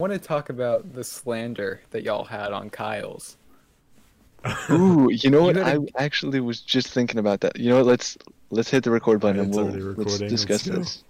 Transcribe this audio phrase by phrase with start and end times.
[0.00, 3.36] want to talk about the slander that y'all had on Kyle's.
[4.70, 5.54] Ooh, you know You what?
[5.56, 7.58] gotta- I actually was just thinking about that.
[7.58, 7.86] You know what?
[7.86, 8.16] Let's
[8.50, 10.78] let's hit the record button and It's we'll let's recording, let's discuss go.
[10.78, 11.04] this.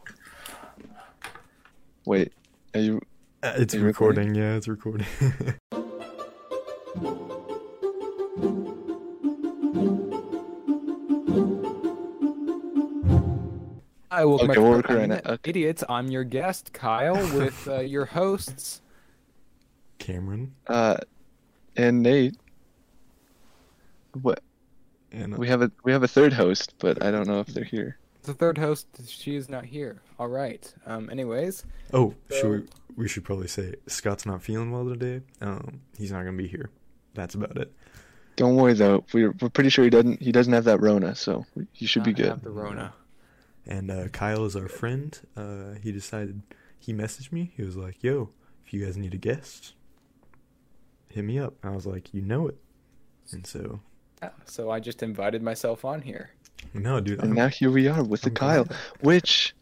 [2.04, 2.32] Wait,
[2.74, 3.00] are you?
[3.42, 4.30] Uh, it's You recording?
[4.30, 4.42] recording.
[4.42, 5.06] Yeah, it's recording.
[14.20, 15.30] Hi, welcome Okay, back to we'll Five record right Minute now.
[15.32, 15.48] Okay.
[15.50, 15.82] Idiots.
[15.88, 18.82] I'm your guest, Kyle, with uh, your hosts.
[19.98, 20.98] Cameron Uh,
[21.74, 22.36] and Nate.
[24.20, 24.42] What?
[25.10, 27.64] and We have a we have a third host, but I don't know if they're
[27.64, 27.96] here.
[28.24, 30.02] The third host, she is not here.
[30.18, 30.70] All right.
[30.84, 31.08] Um.
[31.08, 31.64] Anyways,
[31.94, 32.68] oh, So- should we,
[33.04, 35.22] we should probably say Scott's not feeling well today.
[35.40, 36.68] Um, he's not gonna be here.
[37.14, 37.72] That's about it.
[38.36, 39.02] Don't worry though.
[39.14, 42.12] We're we're pretty sure he doesn't he doesn't have that Rona, so he should be
[42.12, 42.26] good.
[42.26, 42.92] have the Rona.
[43.66, 45.18] And uh, Kyle is our friend.
[45.36, 46.42] Uh, he decided
[46.78, 47.52] he messaged me.
[47.56, 48.30] He was like, "Yo,
[48.64, 49.74] if you guys need a guest,
[51.08, 52.56] hit me up." I was like, "You know it."
[53.32, 53.80] And so,
[54.22, 56.30] Yeah, so I just invited myself on here.
[56.74, 58.64] no, dude, And I'm, now here we are with the I'm Kyle.
[58.64, 58.78] glad.
[59.00, 59.54] Which,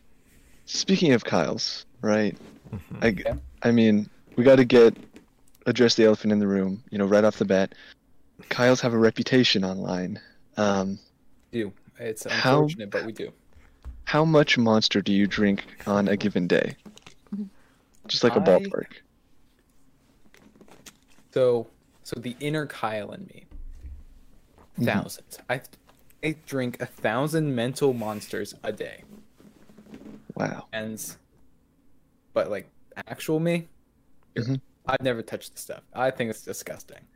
[0.64, 2.36] speaking of Kyles, right?
[2.72, 3.02] Mhm.
[3.02, 3.34] I, Yeah.
[3.62, 4.96] I mean, we got to get
[5.66, 6.83] address the elephant in the room.
[6.90, 7.74] You know, right off the bat,
[8.48, 10.18] Kyles have a reputation online.
[10.56, 10.98] Um,
[11.52, 11.72] do.
[11.98, 13.33] It's How- unfortunate, but we do.
[14.09, 16.75] How much Monster do you drink on a given day?
[18.06, 18.87] Just like a I- ballpark.
[21.34, 21.67] So,
[22.05, 23.45] so the inner Kyle in me,
[24.79, 24.86] Mhm.
[24.86, 25.39] thousands.
[25.51, 25.61] I,
[26.25, 29.05] I drink a thousand mental monsters a day,
[30.34, 30.69] Wow.
[30.73, 30.98] and,
[32.33, 32.67] but like
[33.09, 33.69] actual me,
[34.36, 34.59] Mhm.
[34.86, 35.83] I've never touched the stuff.
[35.92, 37.07] I think it's disgusting.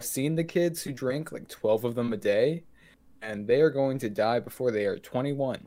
[0.00, 2.64] I've seen the kids who drink like twelve of them a day,
[3.20, 5.66] and they are going to die before they are twenty-one.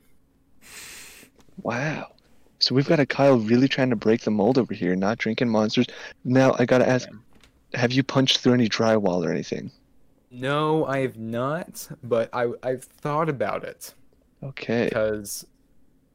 [1.62, 2.12] Wow.
[2.60, 5.50] So we've got a Kyle really trying to break the mold over here, not drinking
[5.50, 5.88] monsters.
[6.24, 7.08] Now I gotta ask,
[7.74, 9.72] have you punched through any drywall or anything?
[10.32, 13.94] No, I have not, but I I've thought about it.
[14.44, 14.86] Okay.
[14.86, 15.46] because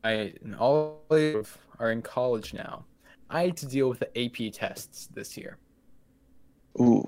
[0.05, 2.84] I all of are in college now.
[3.28, 5.56] I had to deal with the AP tests this year,
[6.81, 7.06] Ooh.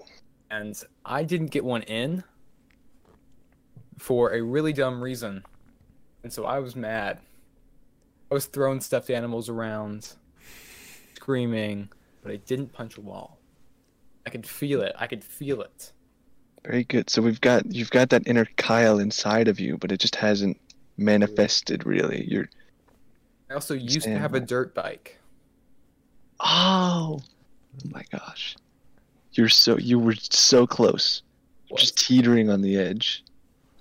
[0.50, 2.22] and I didn't get one in
[3.98, 5.44] for a really dumb reason,
[6.22, 7.19] and so I was mad.
[8.32, 10.15] I was throwing stuffed animals around,
[11.16, 11.91] screaming,
[12.22, 13.38] but I didn't punch a wall.
[14.25, 14.94] I could feel it.
[14.98, 15.93] I could feel it.
[16.65, 17.10] Very good.
[17.10, 20.59] So we've got you've got that inner Kyle inside of you, but it just hasn't
[20.97, 22.25] manifested really.
[22.25, 22.48] You're
[23.50, 25.19] I also used to have a dirt bike.
[26.41, 28.56] Oh, oh my gosh.
[29.32, 31.20] You're so you were so close.
[31.76, 33.25] Just teetering on the edge.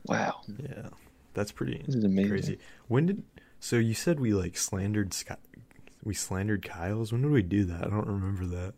[0.08, 0.42] Wow.
[0.62, 0.90] yeah,
[1.34, 2.30] that's pretty This is amazing.
[2.30, 2.60] crazy.
[2.90, 3.24] When did?
[3.64, 5.40] So you said we like slandered Scott.
[6.04, 7.12] We slandered Kyle's.
[7.12, 7.86] When did we do that?
[7.86, 8.74] I don't remember that.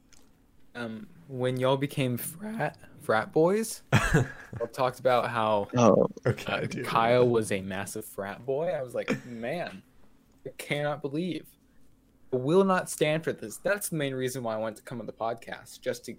[0.75, 3.81] um, when y'all became frat frat boys,
[4.13, 8.67] y'all talked about how Oh, okay, uh, Kyle was a massive frat boy.
[8.67, 9.81] I was like, man,
[10.45, 11.45] I cannot believe.
[12.33, 13.57] I will not stand for this.
[13.57, 16.15] That's the main reason why I wanted to come on the podcast, just to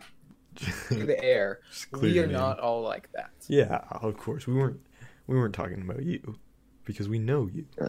[0.57, 1.61] clear the air.
[1.71, 2.33] Just Clear we are name.
[2.37, 3.31] not all like that.
[3.47, 4.81] Yeah, of course we weren't.
[5.27, 6.39] We weren't talking about you
[6.85, 7.67] because we know you.
[7.79, 7.89] Yeah,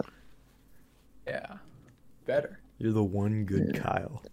[2.26, 2.60] better.
[2.78, 3.82] You're the one good Yeah.
[3.82, 4.24] Kyle.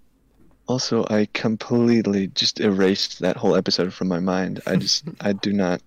[0.69, 4.61] also I completely just erased that whole episode from my mind.
[4.67, 5.81] I just I do not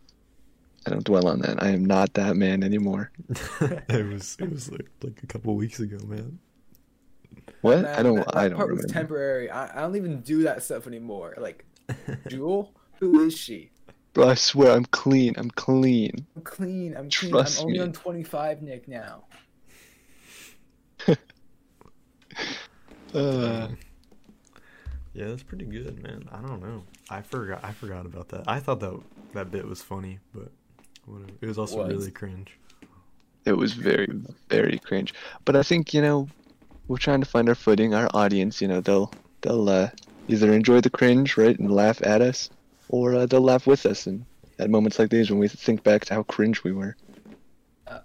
[0.86, 1.62] I don't dwell on that.
[1.64, 3.12] I am not that man anymore.
[3.90, 6.40] it was it was like, like a couple weeks ago, man.
[7.62, 7.82] What?
[7.82, 8.94] Man, I don't That, that I don't part was remember.
[8.94, 9.50] temporary.
[9.50, 11.34] I, I don't even do that stuff anymore.
[11.38, 11.66] Like,
[12.28, 13.72] Jewel, who is she?
[14.14, 15.34] Bro, I swear I'm clean.
[15.38, 16.28] I'm clean.
[16.36, 16.96] I'm clean.
[16.96, 17.32] I'm clean.
[17.32, 17.84] Trust I'm only me.
[17.84, 18.88] on 25, Nick.
[18.88, 19.26] Now.
[23.16, 23.70] Uh,
[25.14, 26.28] Yeah, that's pretty good, man.
[26.32, 26.84] I don't know.
[27.10, 27.64] I forgot.
[27.64, 28.44] I forgot about that.
[28.48, 29.00] I thought that
[29.34, 30.52] that bit was funny, but
[31.06, 31.32] whatever.
[31.40, 31.88] It was also Was.
[31.94, 32.58] really cringe.
[33.46, 34.08] it was very
[34.50, 35.14] very cringe.
[35.46, 36.28] But I think, you know,
[36.88, 39.90] we're trying to find our footing, our audience, you know, they'll they'll uh,
[40.28, 42.50] either enjoy the cringe, right, and laugh at us,
[42.90, 44.26] or uh, they'll laugh with us and
[44.60, 46.96] at moments like these when we think back to how cringe we were.
[47.88, 48.00] Uh,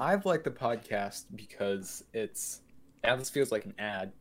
[0.00, 2.60] I've liked the podcast because it's
[3.02, 4.12] now this feels like an ad.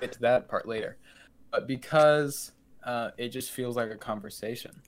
[0.00, 0.96] Get to that part later,
[1.50, 2.52] but because
[2.84, 4.80] uh, it just feels like a conversation.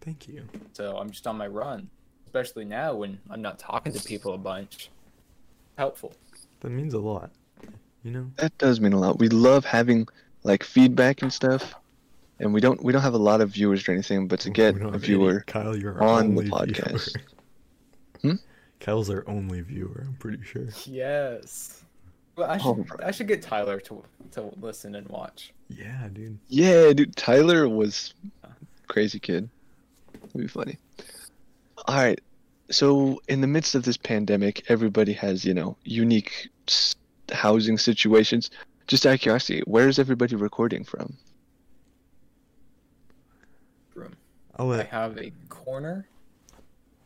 [0.00, 0.46] Thank you.
[0.72, 1.90] So I'm just on my run,
[2.26, 4.90] especially now when I'm not talking to people a bunch.
[5.76, 6.12] Helpful.
[6.60, 7.30] That means a lot.
[8.04, 8.30] You know.
[8.36, 9.18] that does mean a lot.
[9.18, 10.06] We love having
[10.42, 11.74] like feedback and stuff.
[12.38, 14.76] And we don't we don't have a lot of viewers or anything, but to get
[14.76, 17.16] a have any- viewer Kyle, you're on the podcast.
[18.22, 18.34] Viewer.
[18.34, 18.44] Hmm?
[18.84, 20.04] Kyle's our only viewer.
[20.06, 20.68] I'm pretty sure.
[20.84, 21.84] Yes.
[22.36, 23.02] Well, I should Alright.
[23.02, 25.54] I should get Tyler to to listen and watch.
[25.68, 26.38] Yeah, dude.
[26.48, 28.12] Yeah, dude, Tyler was
[28.86, 29.48] crazy kid.
[30.12, 30.76] It'd be funny.
[31.86, 32.20] All right.
[32.70, 36.48] So, in the midst of this pandemic, everybody has, you know, unique
[37.32, 38.50] housing situations.
[38.86, 41.14] Just out of curiosity, where is everybody recording from?
[43.94, 44.14] Room.
[44.56, 46.06] I'll I have a corner,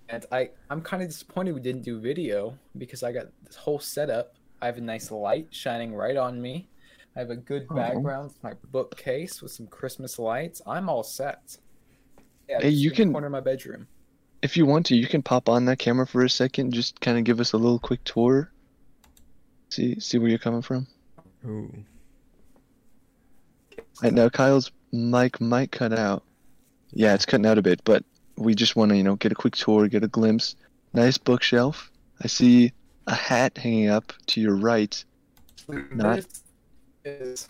[0.08, 3.78] and I I'm kind of disappointed we didn't do video because I got this whole
[3.78, 4.34] setup.
[4.60, 6.68] I have a nice light shining right on me.
[7.16, 7.74] I have a good Oh.
[7.74, 10.60] background with my bookcase with some Christmas lights.
[10.66, 11.58] I'm all set.
[12.48, 13.86] Yeah, Hey, you in the can- corner of my bedroom.
[14.40, 16.72] If you want to, you can pop on that camera for a second.
[16.72, 18.52] Just kind of give us a little quick tour.
[19.68, 20.86] See, see where you're coming from.
[21.44, 21.72] Ooh.
[24.02, 26.22] Right now, Kyle's mic might cut out.
[26.92, 28.04] Yeah, it's cutting out a bit, but
[28.38, 30.56] we just want to, you know, get a quick tour, get a glimpse.
[30.94, 31.90] Nice bookshelf.
[32.22, 32.72] I see
[33.06, 35.04] a hat hanging up to your right.
[35.92, 36.24] Not-
[37.04, 37.48] is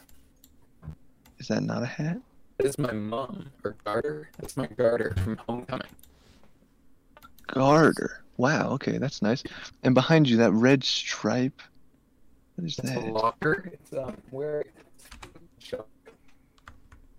[1.38, 2.18] Is that not a hat?
[2.58, 4.30] this is my mom or garter.
[4.38, 5.86] That's my garter from homecoming.
[7.46, 8.24] Garter.
[8.36, 8.70] Wow.
[8.72, 9.42] Okay, that's nice.
[9.84, 11.62] And behind you, that red stripe.
[12.56, 13.12] What is It's a that?
[13.12, 13.70] locker.
[13.72, 14.64] It's um where.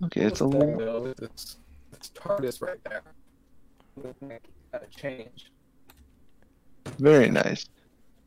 [0.06, 1.14] Okay, it's a little.
[1.18, 1.58] This,
[1.92, 3.02] this TARDIS right there.
[4.04, 4.40] With my
[4.74, 5.52] uh, change.
[7.00, 7.68] Very nice.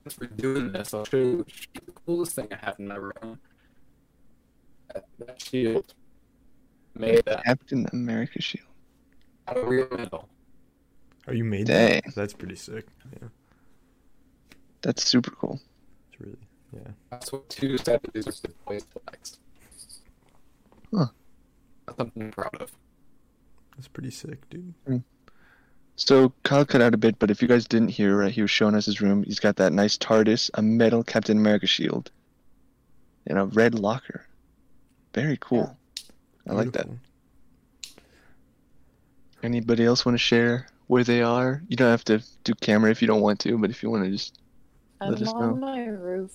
[0.05, 1.47] Thanks we're doing this, I'll show you
[1.87, 3.39] the coolest thing I have in my room.
[4.93, 5.95] That, that shield.
[6.95, 8.67] Made that Captain America shield.
[9.49, 10.29] out of real metal.
[11.29, 12.03] Oh, you made Dang.
[12.05, 12.15] that?
[12.15, 12.87] That's pretty sick.
[13.13, 13.29] Yeah,
[14.83, 15.61] That's super cool.
[16.11, 16.37] it's really.
[16.75, 16.91] Yeah.
[17.11, 19.39] That's what two statues are supposed flags.
[20.93, 21.07] Huh.
[21.87, 22.73] That's something I'm proud of.
[23.77, 24.75] That's pretty sick, dude.
[25.97, 28.51] So Kyle cut out a bit, but if you guys didn't hear, right, he was
[28.51, 29.23] showing us his room.
[29.23, 32.11] He's got that nice TARDIS, a metal Captain America shield,
[33.27, 34.27] and a red locker.
[35.15, 35.77] Very cool.
[36.49, 36.89] I like that.
[39.43, 41.63] Anybody else want to share where they are?
[41.69, 44.05] You don't have to do camera if you don't want to, but if you want
[44.05, 44.39] to just
[45.01, 45.67] Let I'm us on know.
[45.67, 46.33] my roof.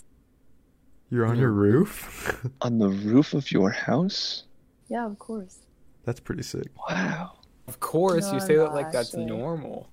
[1.09, 2.45] You're on your roof?
[2.62, 4.44] on the roof of your house.
[4.89, 5.59] Yeah, of course.
[6.04, 6.68] That's pretty sick.
[6.89, 7.36] Wow.
[7.67, 9.25] Of course, you say that like that's actually.
[9.25, 9.89] normal.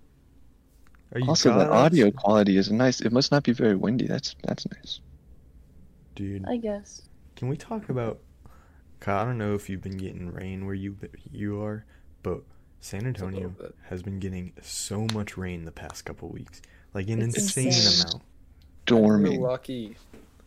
[1.12, 1.70] Are you Also, the gods?
[1.70, 3.00] audio quality is nice.
[3.00, 4.06] It must not be very windy.
[4.06, 5.00] That's that's nice.
[6.14, 7.02] Dude, I guess.
[7.36, 8.20] can we talk about?
[9.00, 10.96] Kyle, I don't know if you've been getting rain where you
[11.30, 11.84] you are,
[12.22, 12.42] but
[12.80, 13.54] San Antonio
[13.88, 16.62] has been getting so much rain the past couple weeks,
[16.94, 18.06] like an It's insane, insane.
[18.06, 18.22] amount.
[18.86, 19.32] Storming.
[19.32, 19.96] You're lucky.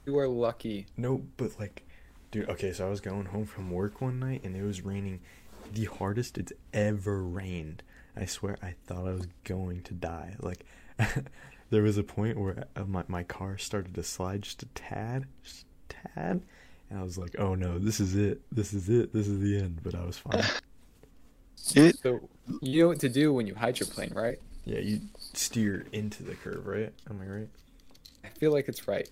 [0.06, 0.88] You are lucky.
[0.96, 1.84] No, but like,
[2.32, 2.50] dude.
[2.50, 5.20] Okay, so I was going home from work one night and it was raining,
[5.74, 7.84] the hardest it's ever rained.
[8.16, 10.36] I swear, I thought I was going to die.
[10.40, 10.66] Like,
[11.70, 15.26] there was a point where uh, my my car started to slide just a tad,
[15.44, 16.42] just a tad,
[16.90, 18.42] and I was like, "Oh no, this is it.
[18.52, 19.14] This is it.
[19.14, 20.44] This is the end." But I was fine.
[21.76, 22.30] It So
[22.62, 24.40] you know what to do when you hydroplane, right?
[24.64, 25.02] yeah, you
[25.34, 26.94] steer into the curve, right?
[27.10, 27.50] Am I right?
[28.24, 29.10] I feel like it's right.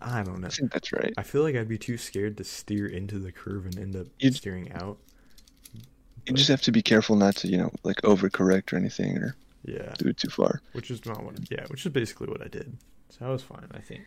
[0.00, 0.46] I don't know.
[0.46, 1.12] I think that's right.
[1.18, 4.06] I feel like I'd be too scared to steer into the curve and end up
[4.18, 4.98] You'd- steering out.
[6.26, 9.34] You just have to be careful not to, you know, like overcorrect or anything or
[9.64, 9.92] Yeah.
[9.98, 10.60] do it too far.
[10.72, 11.34] Which is not what.
[11.50, 12.76] Yeah, which is basically what I did.
[13.10, 14.02] So I was fine, I think.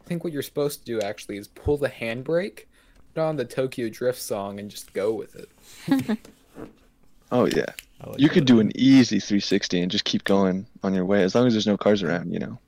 [0.00, 2.64] I think what you're supposed to do actually is pull the handbrake,
[3.14, 6.18] put on the Tokyo Drift song, and just go with it.
[7.30, 7.66] Oh yeah.
[8.06, 11.34] Like You could do an easy 360 and just keep going on your way as
[11.34, 12.58] long as there's no cars around, you know.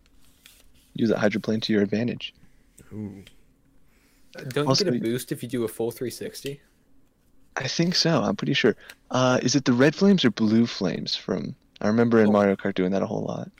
[0.92, 2.34] Use that hydroplane to your advantage.
[2.92, 3.24] Ooh.
[4.48, 6.60] Don't Also- you get a boost if you do a full 360?
[7.56, 8.22] I think so.
[8.22, 8.76] I'm pretty sure.
[9.10, 11.54] Uh, is it the red flames or blue flames from?
[11.80, 12.32] I remember in Oh.
[12.32, 13.50] Mario Kart doing that a whole lot.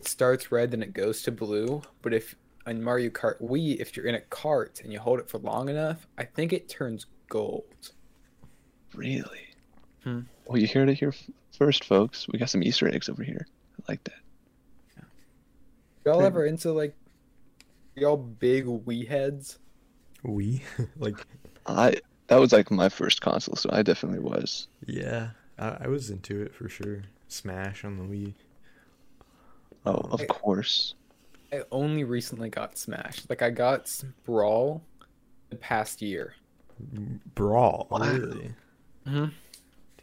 [0.00, 1.82] It starts red, then it goes to blue.
[2.02, 2.34] But if
[2.66, 5.68] in Mario Kart Wii, if you're in a cart and you hold it for long
[5.68, 7.92] enough, I think it turns gold.
[8.94, 9.48] Really?
[10.04, 10.20] Hmm.
[10.46, 11.12] Well, you heard it here
[11.56, 12.26] first, folks.
[12.28, 13.46] We got some Easter eggs over here.
[13.80, 14.14] I like that.
[16.04, 16.94] Y'all ever into like
[17.94, 19.58] y'all big Wii heads?
[20.22, 20.62] We
[20.98, 21.16] like
[21.66, 24.68] I that was like my first console, so I definitely was.
[24.86, 25.30] yeah.
[25.58, 27.02] I, I was into it for sure.
[27.26, 28.34] Smash on the Wii.
[29.84, 30.94] Oh, of I- course.
[31.52, 33.22] I only recently got Smash.
[33.28, 33.90] Like I got
[34.24, 34.82] Brawl
[35.50, 36.34] the past year.
[37.34, 37.88] Brawl.
[37.90, 37.98] Wow.
[38.12, 38.54] Really?
[39.06, 39.32] Mhm.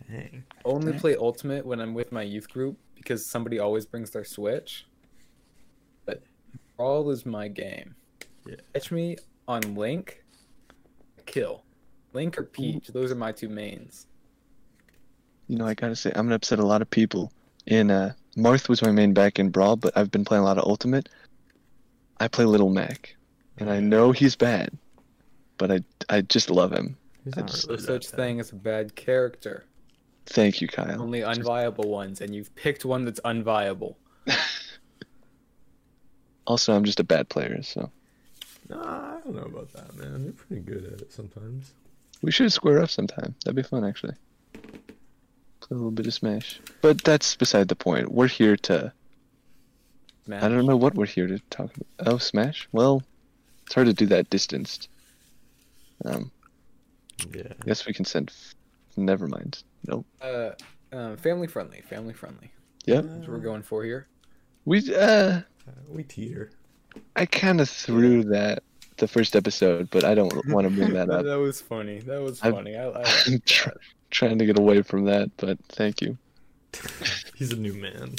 [0.10, 0.44] Dang.
[0.66, 1.00] Only Okay.
[1.00, 4.88] play Ultimate when I'm with my youth group because somebody always brings their Switch.
[6.06, 6.24] But
[6.78, 7.96] Brawl is my game.
[8.46, 8.56] Yeah.
[8.74, 9.18] Catch me
[9.48, 10.24] on Link,
[11.28, 11.64] kill.
[12.16, 14.08] Link or Peach, those are my two mains.
[15.48, 17.32] You know, I gotta say, I'm gonna upset a lot of people.
[17.68, 20.58] In uh, Marth was my main back in Brawl, but I've been playing a lot
[20.58, 21.10] of Ultimate.
[22.20, 23.16] I play Little Mac.
[23.58, 24.72] and I know he's bad,
[25.58, 26.98] but I I just love him.
[27.24, 28.18] He's I just- really There's that such bad.
[28.18, 29.66] thing as a bad character.
[30.28, 31.00] Thank you, Kyle.
[31.02, 33.96] Only unviable ones, and you've picked one that's unviable.
[36.48, 37.90] Also, I'm just a bad player, so
[38.70, 40.24] Nah, I don't know about that, man.
[40.24, 41.72] You're pretty good at it sometimes.
[42.26, 43.36] We should square up sometime.
[43.46, 44.16] That'd be fun, actually.
[44.52, 48.12] Play a little bit of Smash, but that's beside the point.
[48.12, 48.92] We're here to.
[50.28, 52.14] Man, I don't know what we're here to talk about.
[52.14, 52.68] Oh, Smash.
[52.72, 53.04] Well,
[53.66, 54.90] it's hard to do that distanced.
[56.04, 56.32] Um,
[57.32, 57.44] Yeah.
[57.62, 58.34] I guess we can send.
[58.98, 59.62] Never mind.
[59.88, 60.06] Nope.
[60.20, 60.52] Uh,
[60.92, 61.82] uh, family friendly.
[61.82, 62.52] Family friendly.
[62.86, 63.04] Yep.
[63.06, 64.08] That's what we're going for here.
[64.66, 65.42] We uh, Uh,
[65.90, 66.50] we teeter.
[67.16, 68.64] I kind of threw that
[68.98, 71.26] the first episode, but I don't want to bring that up.
[71.26, 72.00] that was funny.
[72.00, 72.76] That was I've- funny.
[72.76, 73.70] I, I I'm tr-
[74.12, 76.18] trying to get away from that, but thank you.
[77.36, 78.16] He's a new man.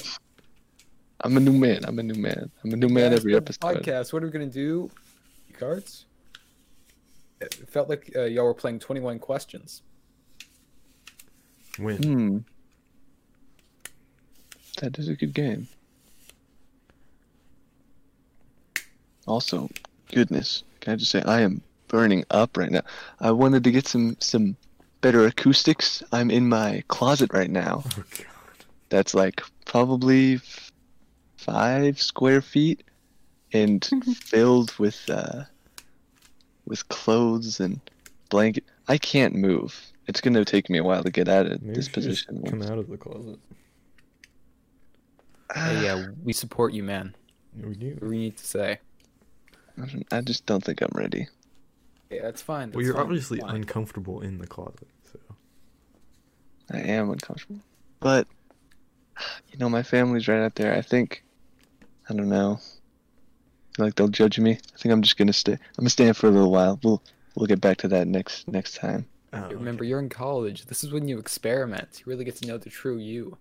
[1.22, 1.84] I'm a new man.
[1.84, 2.50] I'm a new man.
[2.64, 3.60] I'm a new man Guys, every episode.
[3.60, 4.12] Podcast.
[4.12, 4.90] What are we gonna do?
[5.58, 6.04] Cards.
[7.40, 9.82] It felt like uh, y'all were playing 21 questions.
[11.78, 12.02] Win.
[12.02, 12.38] Hmm.
[14.80, 15.68] That is a good game.
[19.26, 19.68] Also,
[20.12, 22.82] goodness, can I just say I am burning up right now.
[23.20, 24.56] I wanted to get some some
[25.00, 26.02] better acoustics.
[26.12, 27.82] I'm in my closet right now.
[27.86, 28.26] Oh god.
[28.88, 30.72] That's like probably f-
[31.36, 32.82] five square feet
[33.52, 33.84] and
[34.20, 35.42] filled with uh
[36.66, 37.80] with clothes and
[38.30, 38.64] blanket.
[38.88, 39.80] I can't move.
[40.08, 42.26] It's gonna take me a while to get out of Maybe this we should just
[42.28, 42.42] position.
[42.60, 43.38] come out of the closet.
[45.54, 47.14] Hey, yeah, we support you, man.
[47.56, 48.80] We do we need to say?
[50.10, 51.28] I just don't think I'm ready.
[52.10, 52.72] Yeah, that's fine.
[52.72, 53.56] Well, you're fine, obviously fine.
[53.56, 55.18] uncomfortable in the closet, so.
[56.72, 57.60] I am uncomfortable.
[58.00, 58.26] But
[59.50, 60.74] you know, my family's right out there.
[60.74, 61.24] I think
[62.08, 62.60] I don't know.
[63.78, 64.52] Like they'll judge me.
[64.52, 65.52] I think I'm just gonna stay.
[65.52, 66.78] I'm gonna stay in for a little while.
[66.82, 67.02] We'll
[67.34, 69.06] we'll get back to that next next time.
[69.32, 70.66] Oh, Remember, you're in college.
[70.66, 72.00] This is when you experiment.
[72.00, 73.36] You really get to know the true you.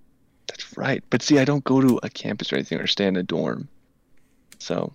[0.48, 1.04] That's right.
[1.10, 3.70] But see, I don't go to a campus or anything or stay in a dorm.
[4.60, 4.94] So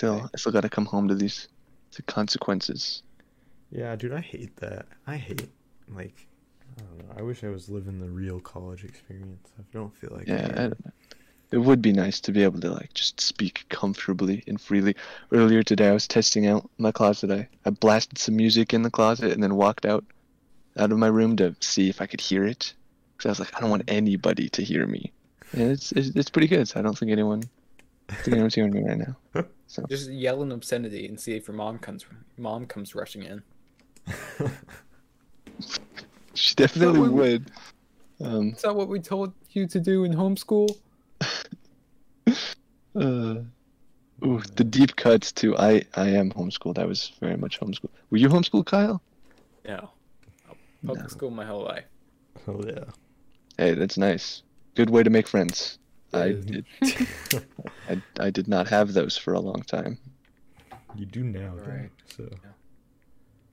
[0.00, 0.26] still, Okay.
[0.32, 1.48] I still gotta come home to these
[1.96, 3.02] the consequences.
[3.70, 4.86] Yeah, dude, I hate that.
[5.06, 5.48] I hate
[5.94, 6.26] like
[6.78, 7.14] I don't know.
[7.18, 9.48] I wish I was living the real college experience.
[9.58, 10.92] I don't feel like Yeah, I don't know.
[11.50, 14.94] It would be nice to be able to like just speak comfortably and freely.
[15.32, 17.30] Earlier today, I was testing out my closet.
[17.30, 20.04] I, I blasted some music in the closet and then walked out
[20.78, 22.72] out of my room to see if I could hear it.
[23.16, 25.12] Because I was like, I don't want anybody to hear me.
[25.52, 26.68] And it's it's, it's pretty good.
[26.68, 27.42] So I don't think anyone,
[28.20, 29.16] I think anyone's hearing me right now.
[29.66, 32.04] So Just yell an obscenity and see if your mom comes.
[32.36, 33.42] Mom comes rushing in.
[36.34, 37.50] she definitely Well, we- would.
[38.22, 40.76] Um, Is that what we told you to do in homeschool?
[41.24, 42.30] uh,
[42.94, 45.56] ooh, the deep cuts too.
[45.56, 46.78] I I am homeschooled.
[46.78, 47.88] I was very much homeschooled.
[48.10, 49.00] Were you homeschooled, Kyle?
[49.64, 49.90] No.
[50.84, 51.08] Public No.
[51.08, 51.84] school my whole life.
[52.46, 52.84] oh yeah.
[53.56, 54.42] Hey, that's nice.
[54.74, 55.78] Good way to make friends.
[56.12, 56.64] I did.
[57.88, 59.98] I, I did not have those for a long time.
[60.96, 61.90] you do now, though, Right.
[62.16, 62.28] so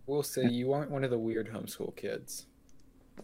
[0.08, 2.46] We'll say you aren't one of the weird homeschool kids.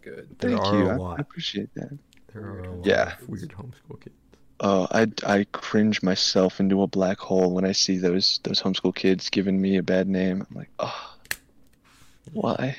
[0.02, 0.36] Good.
[0.40, 0.90] There Thank are you.
[0.90, 1.20] a I- lot.
[1.20, 1.98] I appreciate that.
[2.34, 3.13] there are a lot Yeah.
[3.22, 4.16] of weird homeschool kids.
[4.60, 8.94] Oh, I, I cringe myself into a black hole when I see those those homeschool
[8.96, 10.46] kids giving me a bad name.
[10.50, 11.16] I'm like, oh,
[12.32, 12.75] why?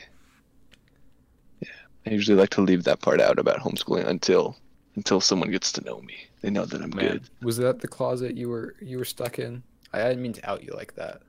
[1.61, 1.69] Yeah,
[2.07, 4.57] I usually like to leave that part out about homeschooling until
[4.97, 6.27] until someone gets to know me.
[6.41, 7.23] They know that I'm Man, good.
[7.43, 9.63] was that the closet you were you were stuck in?
[9.93, 11.23] I didn't mean to out you like that.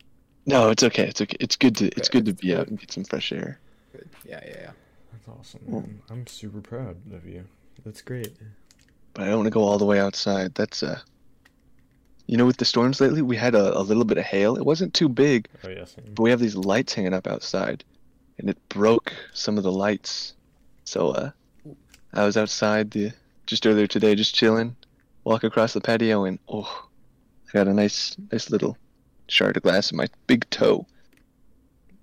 [0.46, 1.08] No, it's okay.
[1.08, 1.38] It's okay.
[1.40, 3.60] It's good to it's good to it's be out and get some fresh air.
[3.92, 4.10] Good.
[4.28, 4.72] Yeah, yeah, yeah.
[5.12, 7.46] That's awesome, Well- I'm super proud of you.
[7.86, 8.34] That's great.
[9.14, 10.54] But I don't want to go all the way outside.
[10.56, 11.00] That's uh,
[12.28, 14.56] you know, with the storms lately, we had a, a little bit of hail.
[14.58, 17.84] It wasn't too big, Oh yeah, but we have these lights hanging up outside,
[18.40, 20.34] and it broke some of the lights.
[20.84, 21.32] So uh,
[22.14, 23.12] I was outside the
[23.46, 24.76] just earlier today, just chilling,
[25.24, 26.88] walk across the patio, and oh,
[27.50, 28.78] I got a nice nice little
[29.28, 30.86] shard of glass in my big toe.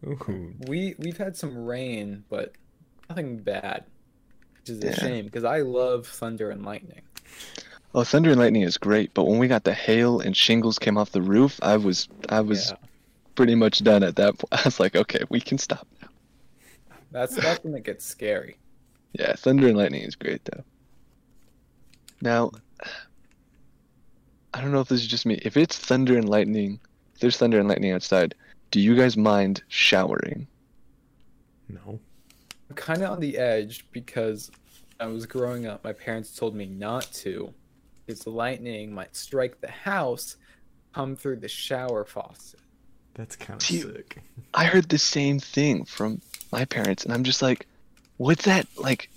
[0.07, 0.55] Ooh.
[0.67, 2.55] We we've had some rain, but
[3.09, 3.85] nothing bad.
[4.59, 4.95] Which is a Yeah.
[4.95, 7.03] shame because I love thunder and lightning.
[7.95, 10.97] Oh, thunder and lightning is great, but when we got the hail and shingles came
[10.97, 12.77] off the roof, I was I was Yeah.
[13.35, 14.49] pretty much done at that point.
[14.53, 16.09] I was like, okay, we can stop now.
[17.11, 18.57] That's that's when it gets scary.
[19.13, 20.65] Yeah, thunder and lightning is great though.
[22.23, 22.53] Now,
[24.55, 25.41] I don't know if this is just me.
[25.43, 26.79] If it's thunder and lightning,
[27.15, 28.37] if there's thunder and lightning outside,
[28.71, 30.47] do you guys mind showering?
[31.69, 31.99] No.
[32.71, 34.53] I'm kind of on the edge because
[35.01, 35.83] I was growing up.
[35.83, 37.53] My parents told me not to
[38.07, 40.37] because the lightning might strike the house,
[40.95, 42.61] come through the shower faucet.
[43.15, 44.23] That's kind of See, sick.
[44.55, 47.67] I heard the same thing from my parents, and I'm just like,
[48.19, 49.11] would that like,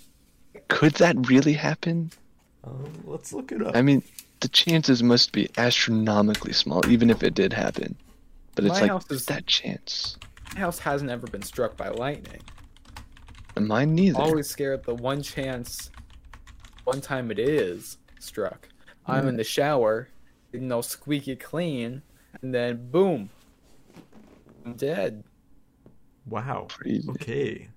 [0.69, 2.11] could that really happen?
[2.65, 3.75] Um, let's look it up.
[3.75, 4.01] I mean,
[4.39, 7.95] the chances must be astronomically small, even if it did happen.
[8.55, 10.17] But it's My like house is- that chance.
[10.53, 12.41] My house hasn't ever been struck by lightning.
[13.55, 14.19] And mine neither.
[14.19, 15.89] Always scared the one chance,
[16.83, 18.67] one time it is struck.
[19.07, 20.09] I'm in the shower,
[20.51, 22.01] getting all squeaky clean,
[22.41, 23.29] and then boom,
[24.65, 25.23] I'm dead.
[26.25, 26.67] wow.
[26.69, 27.07] Crazy.
[27.09, 27.69] Okay.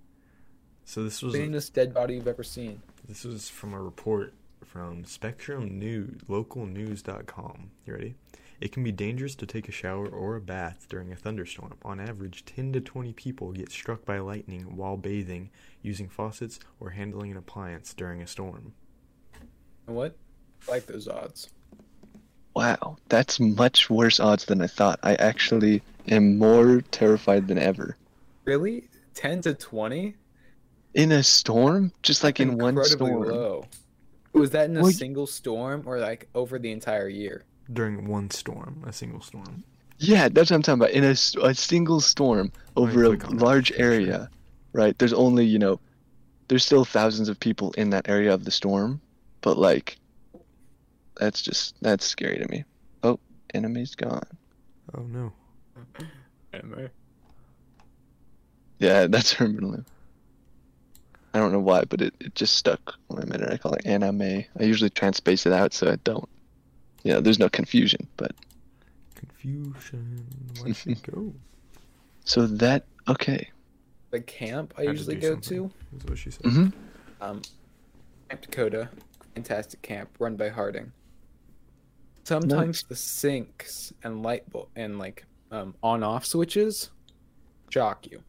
[0.84, 2.80] So this was Cleanest dead body you've ever seen.
[3.06, 4.32] this was from a report
[4.68, 7.70] from Spectrum News, localnews.com.
[7.86, 8.14] You ready?
[8.60, 11.74] It can be dangerous to take a shower or a bath during a thunderstorm.
[11.84, 16.90] On average, 10 to 20 people get struck by lightning while bathing, using faucets, or
[16.90, 18.72] handling an appliance during a storm.
[19.86, 20.16] What?
[20.68, 21.48] I like those odds.
[22.54, 24.98] Wow, that's much worse odds than I thought.
[25.02, 27.96] I actually am more terrified than ever.
[28.44, 28.88] Really?
[29.14, 30.14] 10 to 20?
[30.94, 31.92] In a storm?
[32.02, 33.28] Just like in one Incredibly storm.
[33.28, 33.64] low.
[34.32, 37.44] Was that in a Well, y- single storm or like over the entire year?
[37.72, 39.64] During one storm, a single storm.
[39.98, 40.92] Yeah, that's what I'm talking about.
[40.92, 44.30] In a, a single storm over a click that large area,
[44.72, 44.96] right?
[44.98, 45.80] There's only, you know,
[46.46, 49.00] there's still thousands of people in that area of the storm,
[49.40, 49.98] but like,
[51.16, 52.64] that's just, that's scary to me.
[53.02, 53.18] Oh,
[53.54, 54.22] enemy's gone.
[54.94, 55.32] Oh no.
[58.78, 59.84] Yeah, that's Herman
[61.34, 63.50] I don't know why, but it, it just stuck when I made it.
[63.52, 64.22] I call it anime.
[64.58, 66.28] I usually try and space it out so I don't,
[67.04, 68.06] you know, there's no confusion.
[68.16, 68.32] But
[69.14, 70.26] Confusion.
[70.60, 71.32] Where'd she go?
[72.24, 73.48] so that, okay.
[74.10, 75.70] The camp I Had to usually do go something.
[75.92, 76.46] to, Is what she said.
[76.46, 76.66] hmm
[77.20, 77.42] um,
[78.28, 78.88] Camp Dakota,
[79.34, 80.92] fantastic camp run by Harding.
[82.24, 86.90] Sometimes the sinks and light bulb and like um, on-off switches
[87.70, 88.22] shock you.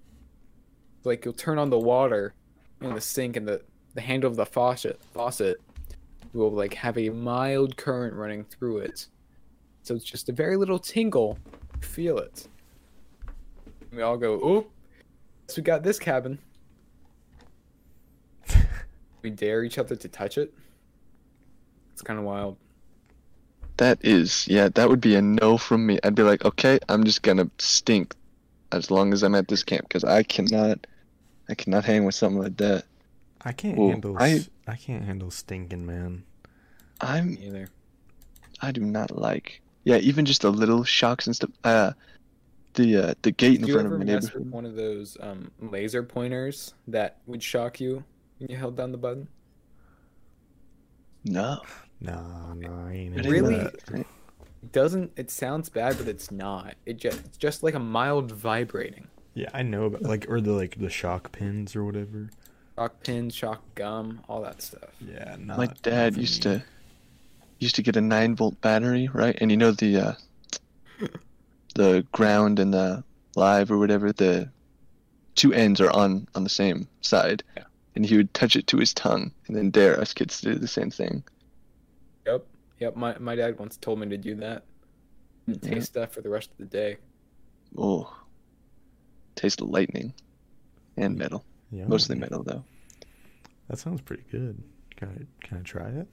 [1.03, 2.33] Like you'll turn on the water
[2.81, 3.61] in the sink and the,
[3.93, 5.59] the handle of the faucet faucet
[6.33, 9.07] will like have a mild current running through it.
[9.83, 11.37] So it's just a very little tingle.
[11.81, 12.47] Feel it.
[13.89, 14.69] And we all go, oop,
[15.47, 16.37] so we got this cabin.
[19.21, 20.53] we dare each other to touch it.
[21.93, 22.57] It's kind of wild.
[23.77, 25.99] That is, yeah, that would be a no from me.
[26.03, 28.13] I'd be like, okay, I'm just gonna stink
[28.71, 30.85] as long as I'm at this camp because I cannot,
[31.49, 32.85] I cannot hang with something like that.
[33.41, 34.17] I can't Well, handle.
[34.19, 36.23] I can't handle stinking, man.
[37.01, 37.69] I'm, Either.
[38.61, 41.49] I do not like, yeah, even just the little shocks and stuff.
[41.63, 41.93] Uh,
[42.75, 44.51] the uh, the gate in Did you front of ever my mess with neighborhood.
[44.51, 48.03] one of those um, laser pointers that would shock you
[48.37, 49.27] when you held down the button?
[51.25, 51.61] No,
[52.01, 53.55] Nah, nah, I ain't into Really?
[53.57, 53.75] that.
[54.61, 55.11] It doesn't.
[55.17, 56.75] It sounds bad, but it's not.
[56.85, 59.07] It just it's just like a mild vibrating.
[59.39, 62.29] Yeah, I know about like or the like the shock pins or whatever.
[62.77, 64.89] Shock pins, shock gum, all that stuff.
[64.99, 66.51] Yeah, not, my dad for used me.
[66.57, 66.63] to
[67.59, 69.37] used to get a nine volt battery, right?
[69.39, 70.13] And you know the uh,
[71.75, 73.03] the ground and the
[73.35, 74.51] live or whatever, the
[75.35, 77.43] two ends are on on the same side.
[77.55, 77.63] Yeah.
[77.95, 80.59] And he would touch it to his tongue and then dare us kids to do
[80.59, 81.23] the same thing.
[82.25, 82.47] Yep.
[82.79, 82.95] Yep.
[82.95, 84.65] My my dad once told me to do that.
[85.47, 85.75] And Yeah.
[85.75, 86.97] taste that for the rest of the day.
[87.77, 88.15] Oh,
[89.39, 90.13] taste of lightning
[90.97, 91.43] and metal.
[91.71, 92.63] Yeah, Mostly metal though.
[93.69, 94.61] That sounds pretty good.
[94.95, 96.07] Can I can I try it?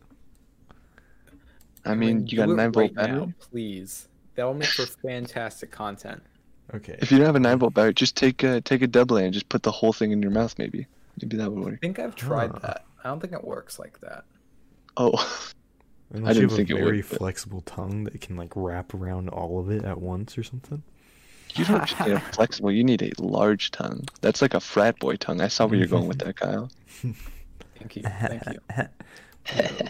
[1.85, 3.17] I mean, you got a nine volt right battery.
[3.19, 4.09] now, please.
[4.35, 6.23] That will make for fantastic content.
[6.75, 6.97] Okay.
[7.01, 9.25] If you don't have a nine volt battery, just take a take a double A
[9.25, 10.55] and just put the whole thing in your mouth.
[10.59, 10.87] Maybe,
[11.23, 11.75] maybe that would work.
[11.75, 12.59] I think I've tried Huh.
[12.63, 12.85] that.
[13.05, 14.25] I don't think it works like that.
[14.97, 15.13] Oh,
[16.13, 18.53] Unless didn't you have think a it would, very but- flexible tongue that can like
[18.57, 20.83] wrap around all of it at once or something.
[21.59, 22.71] You don't just need a flexible.
[22.73, 24.05] You need a large tongue.
[24.21, 25.41] That's like a frat boy tongue.
[25.41, 26.71] I saw where you're going with that, Kyle.
[27.79, 28.03] Thank you.
[28.03, 28.89] Thank you.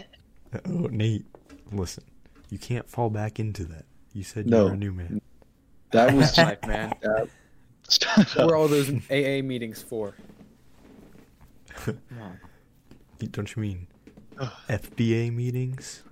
[0.65, 1.25] oh, Nate,
[1.71, 2.03] listen.
[2.49, 3.85] You can't fall back into that.
[4.13, 4.65] You said No.
[4.65, 5.21] you're a new man.
[5.91, 6.93] That was That's life, man.
[7.87, 8.27] Stop.
[8.35, 10.15] What were all those AA meetings for?
[11.75, 12.39] Come on.
[13.31, 13.87] Don't you mean
[14.69, 16.03] FBA meetings?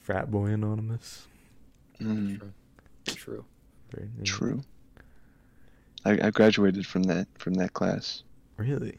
[0.00, 1.26] Frat Boy Anonymous?
[2.00, 2.40] Mm,
[3.06, 3.44] True.
[3.90, 4.62] Very- true.
[6.06, 8.22] I, I graduated from that from that class.
[8.56, 8.96] Really?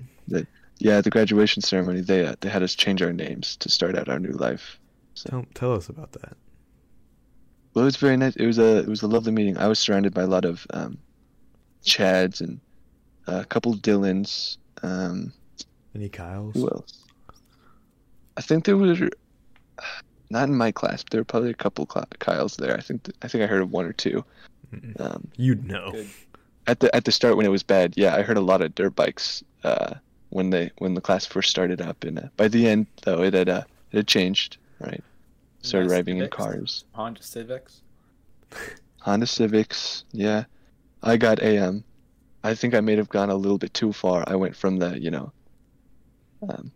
[0.80, 4.10] Yeah, the graduation ceremony, they uh, they had us change our names to start out
[4.10, 4.80] our new life.
[5.16, 6.38] Tell, tell us about that.
[7.74, 8.36] Well, it was very nice.
[8.36, 9.58] It was a it was a lovely meeting.
[9.58, 10.98] I was surrounded by a lot of um,
[11.84, 12.60] Chads and
[13.26, 14.58] a couple Dylans.
[14.84, 15.34] Um,
[15.96, 16.54] Any Kyles?
[16.54, 17.04] who else?
[18.36, 19.10] I think there were
[20.30, 22.76] not in my class, but there were probably a couple Kyles there.
[22.78, 24.24] I think th- I think I heard of one or two.
[25.00, 25.92] Um, You'd know.
[25.92, 26.10] Good.
[26.68, 28.76] At the at the start when it was bad, yeah, I heard a lot of
[28.76, 29.96] dirt bikes uh,
[30.30, 33.34] when they when the class first started up, and uh, by the end though it
[33.34, 35.04] had uh, it had changed, right?
[35.62, 36.84] Started Nice arriving in cars.
[36.92, 37.82] Honda Civics.
[39.00, 40.44] Honda Civics, yeah.
[41.02, 41.84] I got a um,
[42.44, 44.24] I think I may have gone a little bit too far.
[44.28, 45.32] I went from the you know,
[46.48, 46.72] um,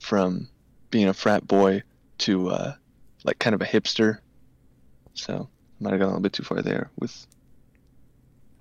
[0.00, 0.48] from
[0.90, 1.82] being a frat boy
[2.18, 2.74] to uh,
[3.24, 4.18] like kind of a hipster.
[5.14, 5.48] So
[5.80, 7.26] I might have gone a little bit too far there with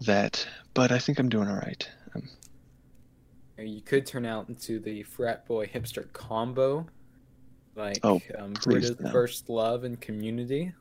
[0.06, 1.88] that, but I think I'm doing all right.
[2.16, 2.28] Um,
[3.58, 6.88] You could turn out into the frat boy hipster combo,
[7.76, 9.12] like Oh, um, please Britta's no.
[9.12, 10.74] first love and community.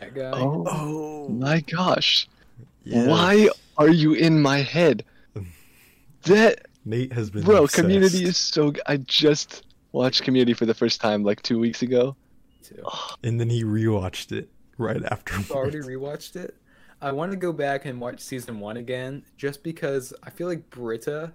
[0.00, 0.30] That guy.
[0.34, 2.28] oh Oh my gosh!
[2.84, 3.06] yes.
[3.06, 5.04] Why are you in my head?
[6.24, 7.76] That Nate has been bro, obsessed.
[7.82, 8.74] Community is so.
[8.86, 12.14] I just watched Community for the first time like two weeks ago.
[12.62, 12.82] Too.
[13.24, 15.34] and then he rewatched it right after.
[15.50, 16.54] Already rewatched it.
[17.02, 20.68] I want to go back and watch season one again, just because I feel like
[20.70, 21.32] Britta,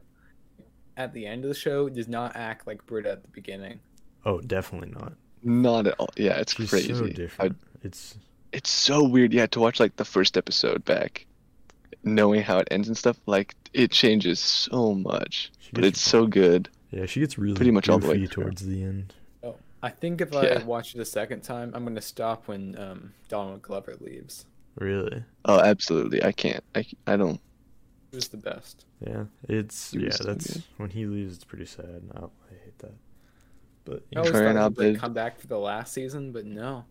[0.98, 3.80] at the end of the show, does not act like Britta at the beginning.
[4.26, 5.14] Oh, definitely not.
[5.44, 6.10] Not at all.
[6.18, 6.94] Yeah, it's She's crazy.
[6.94, 7.58] so I- different.
[7.84, 8.18] It's
[8.52, 9.34] it's so weird.
[9.34, 11.26] Yeah, to watch like the first episode back,
[12.04, 13.20] knowing how it ends and stuff.
[13.26, 16.70] Like it changes so much, but it's so good.
[16.92, 19.14] yeah, she gets really pretty much all the way goofy towards the end.
[19.44, 20.60] Oh, I think if Yeah.
[20.62, 24.46] I watch it a second time, I'm gonna stop when um, Donald Glover leaves.
[24.78, 25.24] Really?
[25.46, 26.24] Oh, absolutely.
[26.24, 26.64] I can't.
[26.76, 27.40] I I don't.
[28.12, 28.86] It was the best.
[29.06, 30.10] Yeah, it's yeah.
[30.12, 30.64] so That's good.
[30.78, 31.36] when he leaves.
[31.36, 32.02] It's pretty sad.
[32.16, 32.94] I, I hate that.
[33.86, 35.00] But I always Troy thought and he would Abed.
[35.02, 36.86] come back for the last season, but no,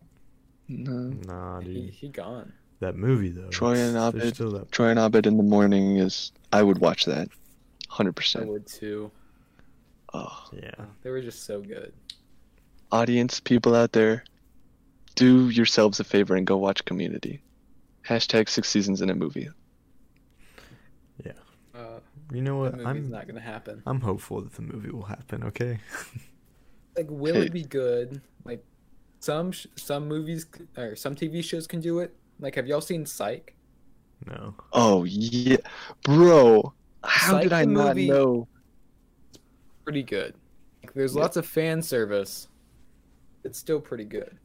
[0.69, 0.91] No.
[1.27, 1.89] nah, he, dude.
[1.93, 2.53] he gone.
[2.79, 3.49] That movie though.
[3.49, 4.51] Troy and there's Abed.
[4.53, 4.71] That.
[4.71, 6.31] Troy and Abed in the morning is.
[6.53, 7.27] I would watch that.
[7.89, 8.43] Hundred percent.
[8.43, 8.51] I percent.
[8.53, 9.11] would too.
[10.13, 10.85] Oh, Yeah.
[11.01, 11.91] They were just so good.
[12.91, 14.23] audience, people out there,
[15.15, 17.41] do yourselves a favor and go watch Community.
[18.07, 19.49] Hashtag six seasons in a movie.
[21.25, 21.31] Yeah.
[21.73, 21.99] Uh,
[22.31, 22.75] You know what?
[22.85, 23.81] I'm not gonna happen.
[23.85, 25.43] I'm hopeful that the movie will happen.
[25.45, 25.79] Okay.
[26.97, 27.47] Like, will Okay.
[27.47, 28.21] it be good?
[28.45, 28.63] Like,
[29.19, 30.45] some sh- some movies
[30.77, 32.15] or some TV shows can do it.
[32.39, 33.53] Like, have y'all seen Psych?
[34.25, 34.55] no.
[34.71, 35.57] Oh yeah,
[36.05, 36.73] bro.
[37.03, 38.47] How Psych did I the not movie- know?
[39.83, 40.35] Pretty good.
[40.81, 41.21] Like, there's Yeah.
[41.23, 42.47] lots of fan service.
[43.43, 44.37] It's still pretty good.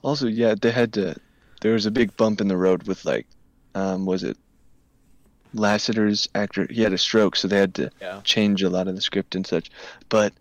[0.00, 1.14] Also, yeah, they had to.
[1.60, 3.26] There was a big bump in the road with like,
[3.74, 4.36] um, was it
[5.54, 6.66] Lassiter's actor?
[6.70, 8.20] He had a stroke, so they had to Yeah.
[8.24, 9.70] change a lot of the script and such.
[10.08, 10.32] But,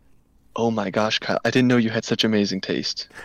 [0.55, 3.07] oh my gosh, Kyle, I didn't know you had such amazing taste.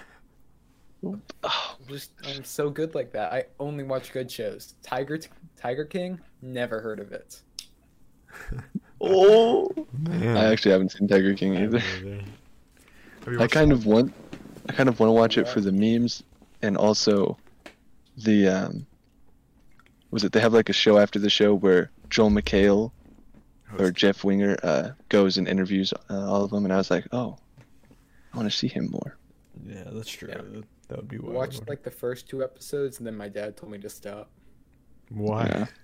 [1.45, 3.33] Oh, I'm just I'm so good like that.
[3.33, 4.75] I only watch good shows.
[4.85, 5.19] Tiger
[5.57, 6.21] Tiger King.
[6.43, 7.41] Never heard of it.
[9.01, 9.69] oh.
[9.99, 10.37] Man.
[10.37, 11.81] I actually haven't seen Tiger King either.
[11.81, 12.25] haven't either.
[13.25, 13.75] Have you I kind that?
[13.75, 14.13] of want,
[14.69, 16.23] I kind of want to watch it for the memes,
[16.63, 17.37] and also,
[18.17, 18.87] the um,
[20.11, 22.93] was it they have like a show after the show where Joel McHale
[23.79, 27.07] or Jeff Winger uh, goes and interviews uh, all of them, and I was like,
[27.13, 27.39] oh,
[28.33, 29.17] I want to see him more.
[29.67, 30.29] Yeah, that's true.
[30.29, 30.39] Yeah.
[30.39, 31.35] That, that would be I wild.
[31.35, 34.31] watched like the first two episodes, and then my dad told me to stop.
[35.11, 35.45] Why?
[35.47, 35.67] Yeah.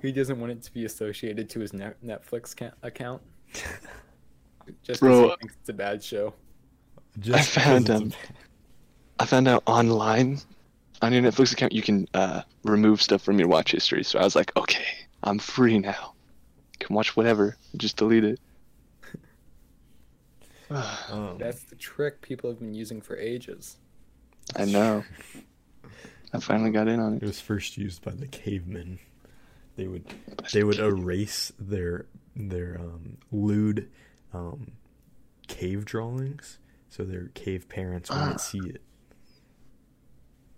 [0.00, 3.20] He doesn't want it to be associated to his net- Netflix ca- account.
[4.84, 5.22] Just Bro.
[5.30, 6.32] he thinks it's a bad show.
[7.18, 8.12] Just I found, because um,
[9.18, 10.40] I found out online
[11.02, 14.04] on your Netflix account you can uh, remove stuff from your watch history.
[14.04, 14.84] So I was like, okay,
[15.22, 16.14] I'm free now.
[16.80, 17.56] Can watch whatever.
[17.76, 18.40] Just delete it.
[21.10, 23.76] um, That's the trick people have been using for ages.
[24.56, 25.04] I know.
[26.32, 27.26] I finally got in on It it.
[27.26, 28.98] was first used by the cavemen.
[29.76, 30.04] They would
[30.52, 33.88] they would erase their their um, lewd
[34.32, 34.72] um,
[35.48, 38.82] cave drawings, so their cave parents wouldn't see it.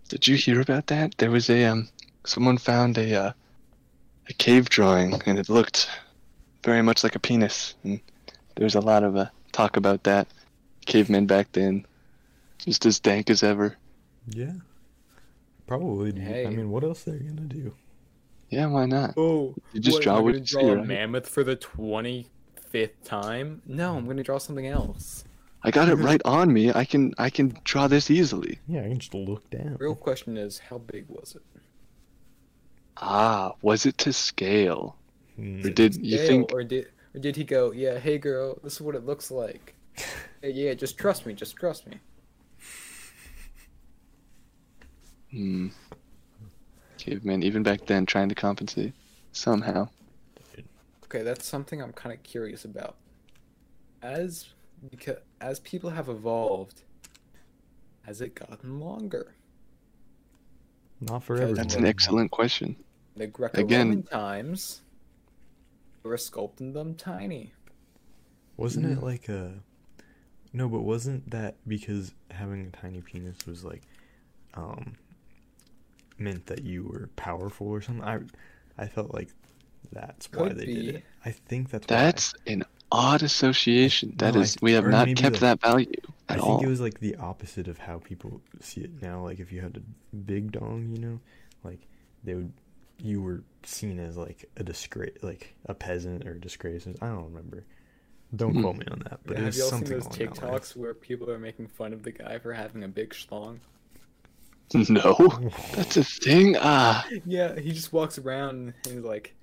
[0.09, 1.17] Did you hear about that?
[1.17, 1.89] There was a um,
[2.25, 3.31] someone found a uh,
[4.29, 5.89] a cave drawing, and it looked
[6.63, 7.75] very much like a penis.
[7.83, 7.99] And
[8.55, 10.27] there was a lot of uh, talk about that.
[10.85, 11.85] Cavemen back then,
[12.59, 13.75] just as dank as ever.
[14.27, 14.53] Yeah,
[15.67, 16.13] probably.
[16.13, 16.23] dude.
[16.47, 17.73] I mean, what else are they're gonna do?
[18.49, 19.13] Yeah, why not?
[19.17, 20.85] Oh, You just draw what gonna you draw see, a right?
[20.85, 22.27] mammoth for the twenty
[22.69, 23.61] fifth time?
[23.65, 25.25] No, I'm gonna draw something else.
[25.61, 26.73] I got it right on me.
[26.73, 28.59] I can I can draw this easily.
[28.67, 29.77] Yeah, I can just look down.
[29.79, 31.41] Real question is, how big was it?
[32.97, 34.97] Ah, was it to scale?
[35.35, 35.65] Hmm.
[35.65, 36.51] Or did you Scale, think?
[36.51, 37.71] or did or did he go?
[37.71, 39.75] Yeah, hey girl, this is what it looks like.
[40.39, 41.99] Hey, yeah, just trust me, just trust me.
[45.31, 45.67] Hmm.
[46.99, 48.93] Caveman, even back then, trying to compensate
[49.31, 49.89] somehow.
[51.05, 52.97] Okay, that's something I'm kind of curious about.
[54.01, 54.53] As
[54.89, 56.81] because as people have evolved,
[58.03, 59.33] has it gotten longer?
[60.99, 61.55] Not for everyone.
[61.55, 62.75] That's an excellent question.
[63.15, 64.81] The Greco-Roman Again- times,
[66.03, 67.53] they were sculpting them tiny.
[68.55, 69.03] Wasn't it Mm.
[69.03, 69.61] like a
[70.53, 73.83] No, but wasn't that because having a tiny penis was like
[74.55, 74.95] um
[76.17, 78.03] meant that you were powerful or something?
[78.03, 78.21] I
[78.77, 79.29] I felt like
[79.91, 80.73] that's why Could they be.
[80.85, 81.03] did it.
[81.25, 81.95] I think that's why.
[81.97, 82.63] That's an
[82.97, 84.13] odd association.
[84.17, 85.91] That No, is, I- we have not kept the- that value
[86.29, 86.63] I at think all.
[86.63, 89.23] it was like the opposite of how people see it now.
[89.23, 91.19] Like if you had a big dong, you know,
[91.63, 91.79] like
[92.23, 92.51] they would,
[93.01, 96.87] you were seen as like a disgrace, like a peasant or a disgrace.
[97.01, 97.63] I don't remember.
[98.35, 98.61] Don't Hmm.
[98.61, 100.51] quote me on that, but Yeah, it have you all seen those along that line.
[100.59, 103.59] TikToks where people are making fun of the guy for having a big schlong?
[104.89, 105.15] No,
[105.75, 106.57] that's a thing.
[106.59, 109.33] Ah, Yeah, he just walks around and he's like,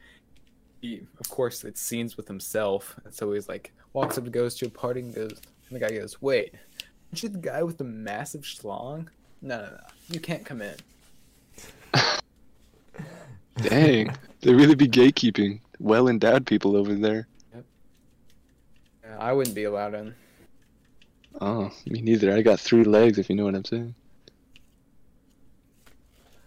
[0.84, 4.66] he, of course, it's scenes with himself, and so he's like, walks up, goes to
[4.66, 6.52] a party, and goes, and the guy goes, "Wait,
[7.10, 9.08] aren't you the guy with the massive schlong?
[9.40, 10.76] No, no, no, you can't come in."
[13.56, 14.14] dang.
[14.42, 17.26] they really be gatekeeping well endowed people over there.
[17.54, 20.14] Yeah, I wouldn't be allowed in.
[21.40, 22.34] Oh, me neither.
[22.34, 23.94] I got three legs, if you know what I'm saying.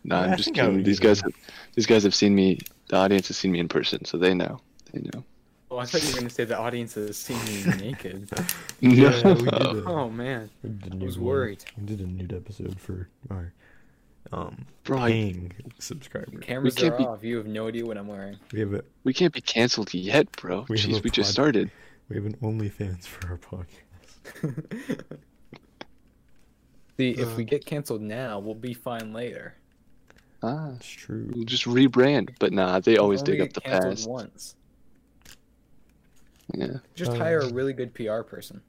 [0.04, 0.84] No, Yeah, I I'm just kidding.
[0.84, 1.34] These guys, have,
[1.74, 2.60] these guys have seen me.
[2.90, 4.60] The audience has seen me in person, so they know.
[4.94, 5.24] They know.
[5.70, 8.30] Oh, I thought you were gonna say the audience has seen me naked.
[8.82, 8.90] No.
[8.90, 11.26] we did a- Oh man, we did a I was one.
[11.28, 11.66] worried.
[11.78, 13.52] We did a nude episode for our
[14.32, 16.42] um Bro, I- paying subscribers.
[16.42, 17.24] cameras can't are be- off.
[17.24, 18.38] You have no idea what I'm wearing.
[18.54, 20.66] We have a we can't be canceled yet, bro.
[20.70, 21.70] We Jeez, a we just started.
[22.08, 25.02] we have an OnlyFans for our podcast.
[26.98, 27.36] See, if Uh.
[27.36, 29.56] we get canceled now, we'll be fine later.
[30.44, 31.30] Ah, It's true.
[31.34, 32.36] we'll just rebrand.
[32.40, 34.08] But nah, they always dig up the past.
[34.08, 34.56] once.
[36.54, 36.78] Yeah.
[36.96, 37.16] Just Uh.
[37.16, 38.62] hire a really good PR person.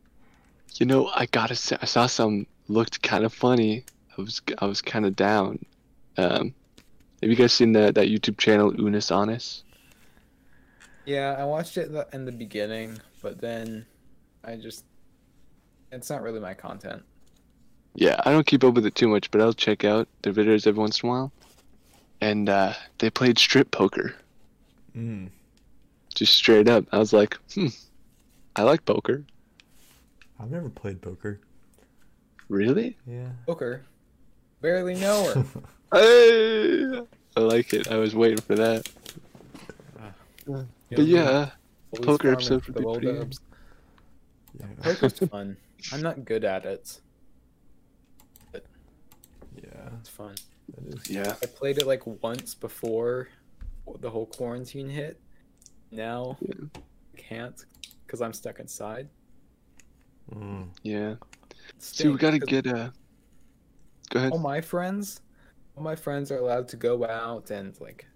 [0.74, 3.85] You know, I gotta say, I saw some looked kind of funny.
[4.16, 5.64] I was, I was kind of down.
[6.16, 6.54] Um,
[7.22, 9.62] have you guys seen that that YouTube channel Unus Annus?
[11.07, 13.87] Yeah, I watched it in the beginning, but then
[14.44, 14.85] I just
[15.90, 17.02] it's not really my content.
[17.94, 20.66] Yeah, I don't keep up with it too much, but I'll check out their videos
[20.66, 21.33] every once in a while.
[22.20, 24.14] And uh, they played strip poker,
[24.96, 25.31] Mm.
[26.14, 26.85] just straight up.
[26.90, 27.68] I was like, hmm,
[28.57, 29.22] I like poker.
[30.40, 31.40] I've never played poker.
[32.48, 32.96] Really?
[33.07, 33.28] Yeah.
[33.46, 33.83] Poker.
[34.61, 35.44] Barely know her.
[35.90, 37.00] Hey,
[37.35, 37.88] I like it.
[37.90, 38.87] I was waiting for that.
[40.46, 41.50] You But know, yeah,
[41.94, 43.37] police poker episode would be pretty good.
[44.61, 44.66] Yeah.
[44.83, 45.57] Poker's fun.
[45.92, 47.00] I'm not good at it.
[48.52, 48.61] yeah.
[50.00, 50.35] It's fun.
[50.76, 51.11] That is.
[51.11, 51.35] yeah.
[51.42, 53.28] I played it like once before
[54.00, 55.18] the whole quarantine hit.
[55.90, 56.54] Now Yeah.
[56.74, 57.64] I can't
[58.07, 59.09] because I'm stuck inside.
[60.35, 60.68] Mm.
[60.83, 61.12] Yeah.
[61.12, 61.18] It
[61.78, 62.90] See, we stinks, gotta get uh
[64.11, 64.33] Go ahead.
[64.33, 65.20] all my friends,
[65.76, 68.07] all my friends are allowed to go out and like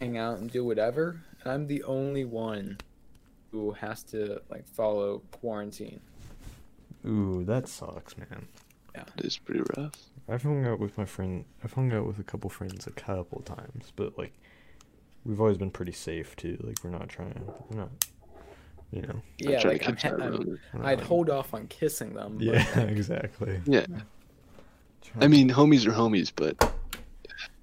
[0.00, 1.20] hang out and do whatever.
[1.42, 2.78] And I'm the only one
[3.52, 6.00] who has to like follow quarantine.
[7.06, 8.46] Ooh, that sucks, man.
[8.94, 9.04] Yeah.
[9.18, 9.94] It is pretty rough.
[10.28, 11.44] I've hung out with my friend.
[11.62, 14.32] I've hung out with a couple friends a couple times, but like,
[15.24, 16.58] we've always been pretty safe too.
[16.62, 17.48] Like, we're not trying.
[17.70, 17.90] We're not.
[18.90, 19.08] You know.
[19.14, 20.46] Not Yeah, trying like to I'm, catch that ha- I'm road.
[20.72, 22.38] we're not I'd like- hold off on kissing them.
[22.38, 23.60] But Yeah, exactly.
[23.66, 23.86] Yeah.
[25.20, 26.72] I mean, homies are homies, but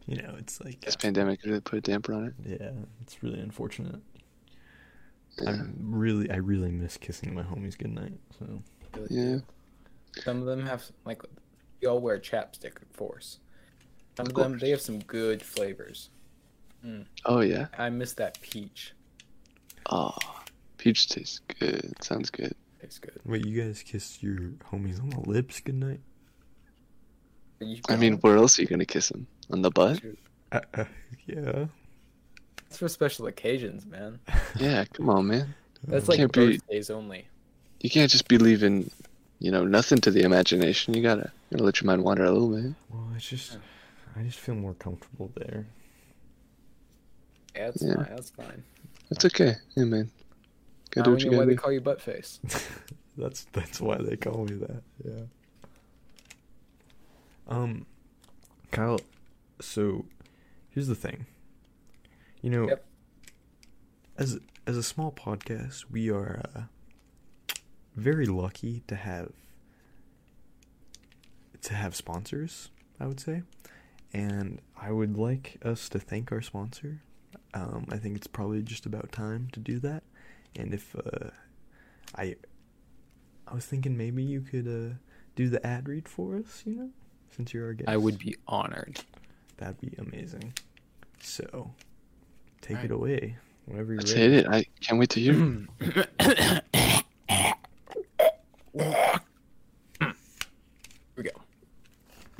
[0.06, 0.82] you know, it's like.
[0.82, 2.34] this pandemic really put a damper on it.
[2.62, 2.71] Yeah,
[3.02, 4.02] it's really unfortunate.
[5.41, 5.49] Yeah.
[5.49, 8.13] I'm really, I really miss kissing my homies goodnight.
[8.39, 8.62] So.
[9.10, 9.38] Yeah.
[10.23, 11.30] Some of them have like we
[11.86, 13.39] all wear chapstick of force.
[14.17, 14.62] Some of, Of them course.
[14.62, 16.10] they have some good flavors.
[17.26, 17.67] Oh yeah.
[17.78, 18.93] I miss that peach.
[19.89, 20.12] Oh,
[20.78, 21.93] peach tastes good.
[22.04, 22.54] Sounds good.
[22.82, 23.19] Tastes good.
[23.26, 24.38] Wait, you guys kissed your
[24.72, 26.02] homies on the lips goodnight?
[27.62, 29.26] You I mean, where else are you gonna kiss him?
[29.52, 30.02] On the butt?
[30.52, 30.84] Uh, uh,
[31.26, 31.65] yeah.
[32.67, 34.19] it's for special occasions, man.
[34.60, 34.84] Yeah.
[34.93, 35.56] Come on, man.
[35.88, 37.28] That's Uh, like Can't be- birthdays only.
[37.80, 38.89] You can't just be leaving,
[39.39, 40.93] you know, nothing to the imagination.
[40.93, 42.74] You gotta, you gotta let your mind wander a little bit.
[42.89, 43.58] Well, it's just,
[44.15, 45.67] I just feel more comfortable there.
[47.56, 47.96] Yeah, that's Yeah.
[47.96, 48.06] fine.
[48.10, 48.63] That's fine.
[49.10, 49.56] That's okay.
[49.76, 50.10] Yeah, man.
[50.91, 51.62] Gotta Now do what you know why gotta they do.
[51.62, 52.39] call you butt face.
[53.17, 54.84] that's that's why they call me that.
[55.04, 55.24] Yeah.
[57.48, 57.86] Um,
[58.72, 59.00] Kyle.
[59.62, 60.06] So,
[60.69, 61.26] here's the thing.
[62.41, 62.86] You know, Yep.
[64.17, 66.62] as as a small podcast, we are uh,
[67.96, 69.32] very lucky to have
[71.62, 72.70] to have sponsors.
[73.00, 73.44] I would say,
[74.14, 77.02] and I would like us to thank our sponsor.
[77.54, 80.04] Um, I think it's probably just about time to do that.
[80.56, 81.30] And if uh,
[82.16, 82.36] I
[83.48, 84.96] I was thinking maybe you could uh
[85.36, 86.64] do the ad read for us.
[86.66, 86.90] You know,
[87.36, 87.90] since you're our guest.
[87.90, 89.02] I would be honored.
[89.58, 90.54] That'd be amazing.
[91.20, 91.72] So,
[92.62, 92.86] take Alright.
[92.86, 94.34] it away whenever you're Let's ready.
[94.36, 94.52] hit it.
[94.52, 95.34] I can't wait to hear.
[98.74, 99.04] Here
[101.16, 101.32] we go.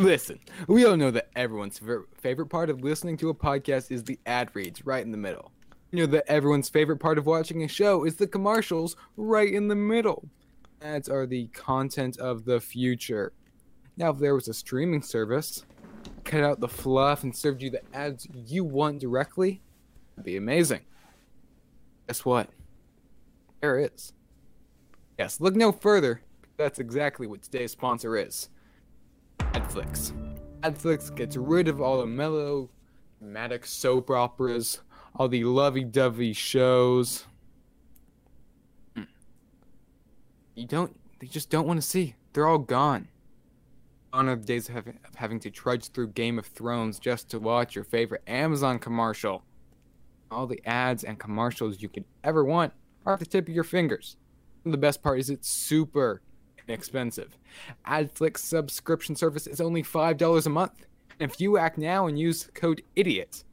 [0.04, 0.38] Listen,
[0.68, 4.20] we all know that everyone's ver- favorite part of listening to a podcast is the
[4.26, 5.54] ad reads right in the middle.
[5.92, 9.70] You know that everyone's favorite part of watching a show is the commercials right in
[9.70, 10.28] the middle.
[10.82, 13.32] Ads are the content of the future.
[13.96, 15.64] Now, if there was a streaming service,
[16.26, 19.62] cut out the fluff and served you the ads you want directly,
[20.18, 20.82] that'd be amazing.
[22.08, 22.50] Guess what?
[23.62, 24.12] There is.
[25.18, 26.24] Yes, look no further.
[26.58, 28.50] That's exactly what today's sponsor is.
[29.74, 30.14] Adflix.
[30.62, 32.70] Adflix gets rid of all the mellow,
[33.20, 34.82] dramatic soap operas,
[35.16, 37.26] all the lovey-dovey shows.
[40.56, 41.00] You don't.
[41.20, 42.16] They just don't want to see.
[42.34, 43.08] They're all gone.
[44.12, 47.40] Are the days of having, of having to trudge through Game of Thrones just to
[47.40, 49.44] watch your favorite Amazon commercial.
[50.30, 52.74] All the ads and commercials you could ever want
[53.08, 54.18] are at the tip of your fingers.
[54.64, 56.22] And the best part is it's super
[56.68, 57.38] inexpensive.
[57.88, 60.86] Adflix subscription service is only $5 a month.
[61.20, 63.44] And if you act now and use code IDIOT,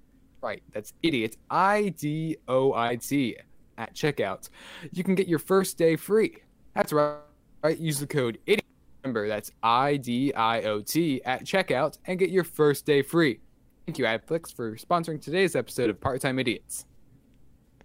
[0.41, 3.37] right, that's IDIOT, I D O I T,
[3.79, 4.49] at checkout,
[4.93, 6.39] you can get your first day free.
[6.75, 7.17] That's right,
[7.63, 8.61] right, use the code IDIOT.
[9.03, 13.41] Remember, that's I D I O T at checkout and get your first day free.
[13.87, 16.85] Thank you, Adflix, for sponsoring today's episode of Part Time Idiots.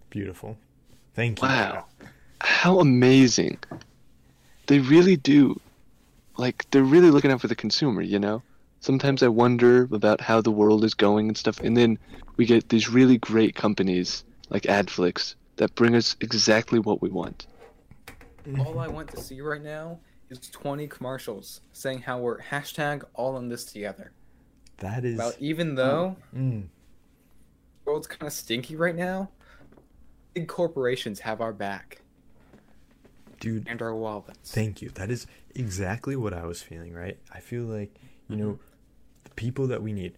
[0.10, 0.58] Beautiful.
[1.14, 1.48] Thank you.
[1.48, 1.86] Wow.
[2.42, 3.58] How amazing.
[4.68, 5.60] They really do.
[6.38, 8.42] Like, they're really looking out for the consumer, you know?
[8.80, 11.98] Sometimes I wonder about how the world is going and stuff, and then
[12.38, 17.48] we get these really great companies like Adflix that bring us exactly what we want.
[18.60, 20.00] All I want to see right now
[20.30, 24.12] is 20 commercials saying how we're hashtag all in this together.
[24.78, 25.18] That is.
[25.18, 26.68] Well, even though Mm,
[27.84, 29.30] the world's kind of stinky right now,
[30.34, 32.02] big corporations have our back
[33.40, 34.52] dude, and our wallets.
[34.52, 34.90] thank you.
[34.90, 37.18] That is exactly what I was feeling, right?
[37.32, 37.94] I feel like,
[38.30, 38.60] you know,
[39.24, 40.18] the people that we need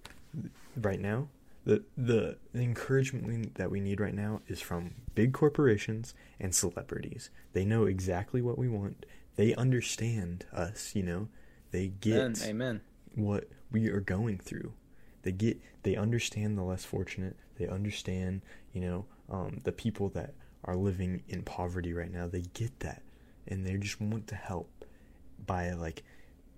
[0.76, 1.28] right now,
[1.66, 7.30] the, the the encouragement that we need right now is from big corporations and celebrities.
[7.54, 9.06] They know exactly what we want.
[9.36, 11.28] They understand us, you know.
[11.72, 12.36] They get Amen.
[12.46, 12.82] Amen.
[13.16, 14.74] what we are going through.
[15.24, 17.36] They get they understand the less fortunate.
[17.58, 22.28] They understand, you know, um, the people that are living in poverty right now.
[22.28, 23.02] They get that,
[23.48, 24.86] and they just want to help
[25.46, 26.04] by like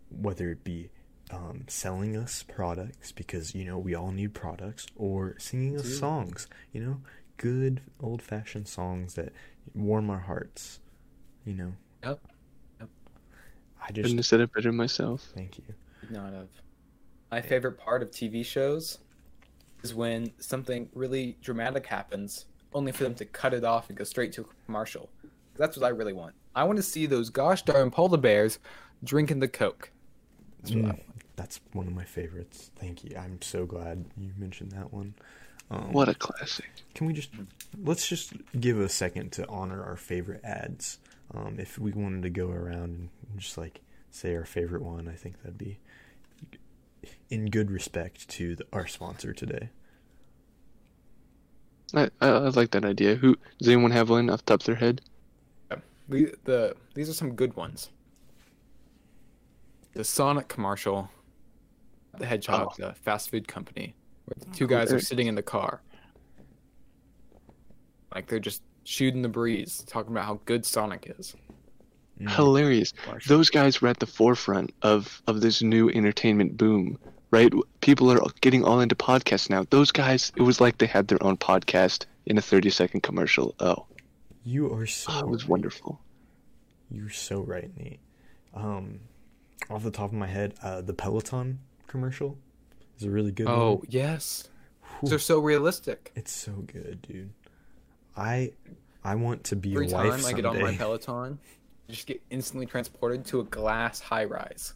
[0.10, 0.90] whether it be
[1.32, 5.98] um, selling us products because you know we all need products or singing us Dude.
[6.00, 6.48] songs.
[6.72, 7.02] You know,
[7.38, 9.32] good old fashioned songs that
[9.76, 10.80] warm our hearts.
[11.46, 11.74] You know.
[12.04, 12.20] Yep.
[12.80, 12.90] Yep.
[13.82, 15.30] I Couldn't just have said it better myself.
[15.36, 15.64] thank you.
[16.10, 16.50] Not of.
[17.32, 18.98] My favorite part of TV shows
[19.84, 24.04] is when something really dramatic happens, only for them to cut it off and go
[24.04, 25.10] straight to a commercial.
[25.60, 26.34] That's what I really want.
[26.56, 28.58] I want to see those gosh darn polar bears
[29.04, 29.92] drinking the Coke.
[30.62, 31.02] That's what I Mm, want.
[31.36, 32.72] that's one of my favorites.
[32.78, 33.16] Thank you.
[33.18, 35.14] I'm so glad you mentioned that one.
[35.70, 36.66] Um, What a classic.
[36.96, 37.30] Can we just
[37.84, 40.98] let's just give a second to honor our favorite ads.
[41.32, 45.14] Um, if we wanted to go around and just like say our favorite one, I
[45.14, 45.78] think that'd be
[47.30, 49.70] in good respect to the, our sponsor today.
[51.94, 53.16] I, I, I like that idea.
[53.16, 55.02] Who does anyone have one off the top of their head?
[56.10, 57.92] We, the these are some good ones.
[59.94, 61.10] The Sonic commercial,
[62.18, 63.96] the Hedgehog, the fast food company,
[64.26, 65.82] where the two guys are sitting in the car,
[68.14, 71.36] like they're just shooting the breeze, talking about how good Sonic is.
[72.20, 72.36] Mm.
[72.36, 72.92] Hilarious.
[72.92, 73.38] Commercial.
[73.38, 76.98] Those guys were at the forefront of of this new entertainment boom,
[77.32, 77.54] right?
[77.82, 79.66] People are getting all into podcasts now.
[79.70, 83.56] Those guys, it was like they had their own podcast in a 30 second commercial.
[83.60, 83.86] Oh,
[84.44, 85.50] You are so it was right.
[85.50, 86.00] wonderful.
[86.92, 88.00] You're so right, Nate.
[88.54, 89.02] Um,
[89.70, 92.38] off the top of my head, uh, the Peloton commercial
[92.98, 93.86] is a really good Oh one.
[93.90, 94.50] yes,
[95.00, 95.10] Whew.
[95.10, 96.12] they're so realistic.
[96.16, 97.32] It's so good, dude.
[98.18, 98.54] I
[99.04, 100.76] I want to be Every a time wife I get on my.
[100.78, 101.40] Peloton,
[101.88, 104.74] I just get instantly transported to a glass high rise.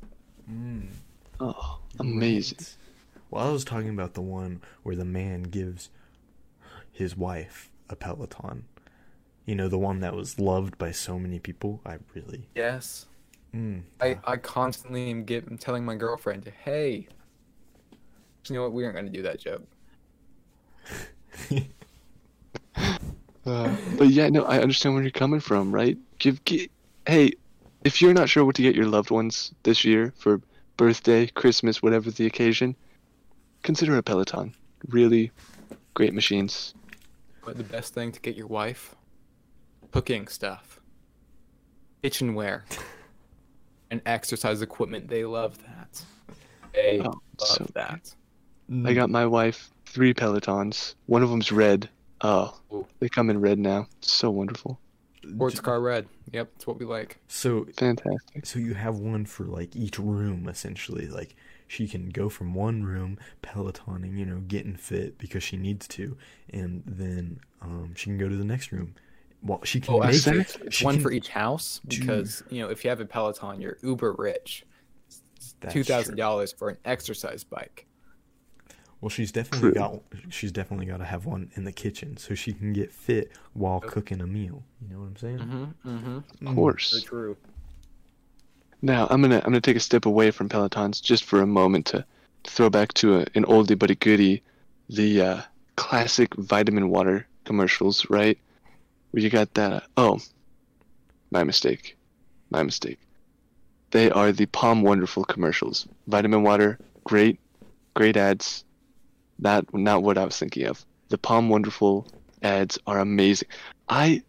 [0.49, 0.87] Mm,
[1.39, 2.57] Oh, amazing.
[2.59, 2.77] right.
[3.31, 5.89] Well, I was talking about the one where the man gives
[6.91, 8.65] his wife a Peloton.
[9.45, 11.81] You know, the one that was loved by so many people.
[11.85, 12.47] I really.
[12.55, 13.05] Yes,
[13.55, 17.07] Mm, I, I constantly am get, telling my girlfriend, hey,
[18.47, 18.73] you know what?
[18.73, 19.67] We aren't going to do that joke.
[23.45, 25.97] Uh, but yeah, no, I understand where you're coming from, right?
[26.17, 26.71] Give, gi-
[27.05, 27.33] hey,
[27.83, 30.39] if you're not sure what to get your loved ones this year for
[30.77, 32.73] birthday, Christmas, whatever the occasion,
[33.61, 34.55] consider a Peloton.
[34.87, 35.31] Really
[35.93, 36.73] great machines.
[37.45, 38.95] But the best thing to get your wife?
[39.93, 40.79] Cooking stuff,
[42.01, 42.65] kitchenware,
[43.91, 45.07] and exercise equipment.
[45.07, 46.03] They love that.
[46.73, 48.15] They Oh, love so that.
[48.85, 50.95] I got my wife three Pelotons.
[51.05, 51.89] One of them's red.
[52.21, 52.87] Oh, Ooh.
[52.99, 53.87] they come in red now.
[54.01, 54.79] So wonderful.
[55.27, 56.07] Sports car red.
[56.31, 57.17] Yep, that's what we like.
[57.27, 58.45] So Fantastic.
[58.45, 61.07] So you have one for like each room essentially.
[61.07, 61.35] Like
[61.67, 66.17] she can go from one room pelotoning, you know, getting fit because she needs to,
[66.49, 68.95] and then um, she can go to the next room.
[69.45, 70.73] Well, she can Oh, make it.
[70.73, 71.99] She one can- for each house Dude.
[72.01, 74.65] because you know if you have a Peloton, you're uber rich.
[75.59, 77.85] That's Two thousand dollars for an exercise bike.
[79.01, 79.73] Well, she's definitely True.
[79.73, 79.99] got.
[80.29, 83.81] She's definitely got to have one in the kitchen so she can get fit while
[83.83, 83.91] Yep.
[83.91, 84.63] cooking a meal.
[84.81, 85.39] You know what I'm saying?
[85.39, 85.89] Mm-hmm.
[85.89, 86.47] Mm-hmm.
[86.47, 86.91] Of course.
[86.91, 87.37] So true.
[88.81, 91.85] Now I'm gonna I'm gonna take a step away from Pelotons just for a moment
[91.87, 92.05] to,
[92.43, 94.41] to throw back to a, an oldie but a goodie,
[94.89, 95.41] the uh,
[95.75, 98.37] classic vitamin water commercials, right?
[99.13, 99.83] Where you got that.
[99.95, 100.19] Oh,
[101.29, 101.95] my mistake,
[102.49, 102.97] my mistake.
[103.91, 105.87] They are the POM Wonderful commercials.
[106.07, 107.39] Vitamin water, great,
[107.93, 108.65] great ads.
[109.37, 110.83] Not not what I was thinking of.
[111.09, 112.07] The POM Wonderful
[112.41, 113.49] ads are amazing.
[113.87, 114.23] I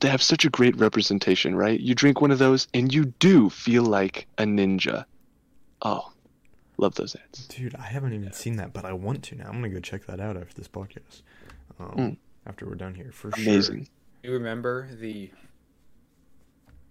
[0.00, 1.80] they have such a great representation, right?
[1.80, 5.06] You drink one of those and you do feel like a ninja.
[5.80, 6.12] Oh,
[6.76, 7.46] love those ads.
[7.48, 9.46] Dude, I haven't even seen that, but I want to now.
[9.46, 11.22] I'm gonna go check that out after this podcast.
[11.80, 12.16] Um, Mm.
[12.46, 13.88] After we're done here, for Amazing.
[14.22, 15.30] You remember the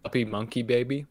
[0.04, 1.06] puppy monkey baby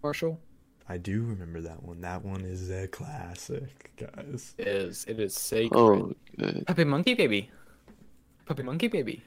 [0.00, 0.40] commercial?
[0.88, 2.00] I do remember that one.
[2.00, 4.54] That one is a classic, guys.
[4.58, 5.76] It is it is sacred.
[5.78, 6.64] Oh, good.
[6.66, 7.50] Puppy monkey baby.
[8.46, 9.22] Puppy monkey baby.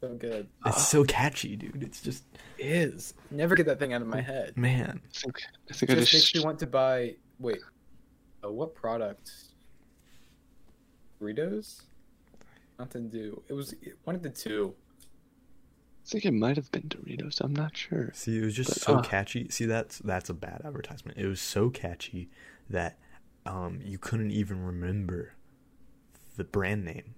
[0.00, 0.48] So good.
[0.66, 1.82] It's Ah, so catchy, dude.
[1.82, 2.24] It's just
[2.58, 3.14] it is.
[3.30, 4.56] Never get that thing out of my head.
[4.56, 5.00] man.
[5.04, 5.38] I think
[5.70, 7.14] I think I just just makes me want to buy.
[7.38, 7.58] Wait,
[8.44, 9.30] uh, what product?
[11.20, 11.82] Doritos,
[12.82, 13.40] Mountain Dew.
[13.46, 14.74] It was one of the two.
[16.04, 17.40] I think it might have been Doritos.
[17.40, 18.10] I'm not sure.
[18.12, 19.48] See, it was just But, so uh, catchy.
[19.50, 21.16] See, that's that's a bad advertisement.
[21.16, 22.28] It was so catchy
[22.68, 22.98] that
[23.46, 25.34] um you couldn't even remember
[26.36, 27.14] the brand name.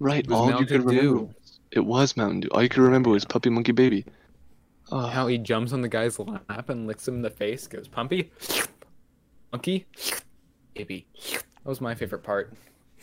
[0.00, 1.18] Right, It was all you Mountain could remember.
[1.20, 1.34] Dew.
[1.70, 2.48] It was Mountain Dew.
[2.48, 4.04] All you could remember was Puppy Monkey Baby.
[4.90, 7.68] Oh, How he jumps on the guy's lap and licks him in the face.
[7.68, 8.30] Goes pumpy,
[9.52, 9.86] monkey,
[10.74, 11.06] baby.
[11.32, 12.52] That was my favorite part.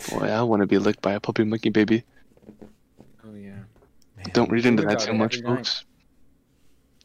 [0.09, 2.03] Boy, I want to be licked by a Puppy Monkey Baby.
[3.25, 3.51] Oh yeah.
[4.17, 5.85] Man, Don't read into that too much, folks.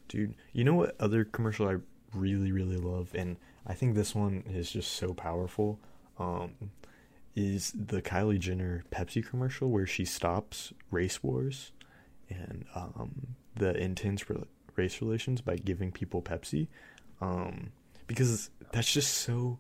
[0.09, 0.35] dude.
[0.53, 1.77] You know what other commercial I
[2.15, 3.37] really really love, and
[3.67, 5.79] I think this one is just so powerful.
[6.19, 6.53] Um,
[7.35, 11.73] is the Kylie Jenner Pepsi commercial where she stops race wars
[12.31, 14.45] and um the intense re-
[14.75, 16.69] race relations by giving people Pepsi,
[17.21, 17.73] um,
[18.07, 19.59] because that's just so.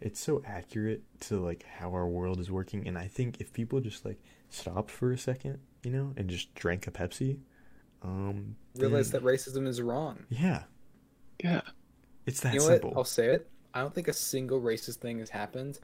[0.00, 3.80] It's so accurate to like how our world is working, and I think if people
[3.80, 7.38] just like stopped for a second, you know, and just drank a Pepsi,
[8.02, 10.24] um, Realize then- that racism is wrong.
[10.30, 10.64] yeah,
[11.42, 11.60] Yeah.
[12.26, 12.90] it's that you know simple.
[12.90, 12.96] what?
[12.98, 13.50] I'll say it.
[13.74, 15.78] I don't think a single racist thing has happened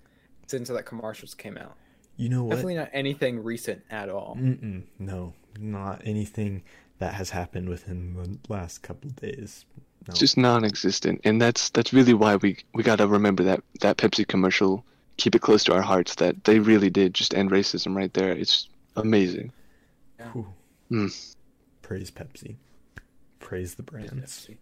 [0.47, 1.77] since that commercials came out.
[2.17, 2.51] You know what?
[2.53, 4.37] Definitely not anything recent at all.
[4.41, 6.63] Mm-mm, no, not anything
[6.99, 9.67] that has happened within the last couple of days.
[10.07, 10.13] No.
[10.13, 14.27] It's just non-existent, and that's that's really why we we gotta remember that that Pepsi
[14.27, 14.85] commercial.
[15.17, 16.17] Keep it close to our hearts.
[16.17, 18.33] That they really did just end racism right there.
[18.33, 19.51] It's amazing.
[20.33, 20.47] Whew.
[20.91, 21.35] Mm.
[21.83, 22.57] Praise Pepsi.
[23.41, 24.47] Praise the brands.
[24.47, 24.57] Have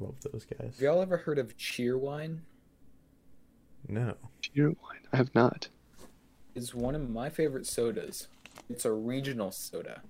[0.00, 0.80] Love those guys.
[0.80, 2.38] y'all ever heard of Cheerwine?
[3.88, 4.14] No.
[4.42, 4.76] Cheerwine.
[5.12, 5.68] I have not.
[6.54, 8.28] It's one of my favorite sodas.
[8.68, 10.02] It's a regional soda.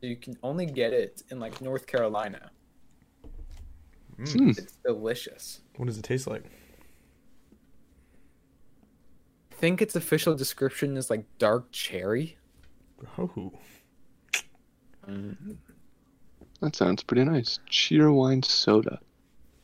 [0.00, 2.50] You can only get it in like North Carolina.
[4.18, 4.32] Mm.
[4.32, 4.50] Hmm.
[4.50, 5.60] It's delicious.
[5.76, 6.44] What does it taste like?
[9.52, 12.36] I think its official description is like dark cherry.
[13.18, 13.52] Oh,
[16.60, 17.58] That sounds pretty nice.
[17.70, 19.00] Cheerwine soda.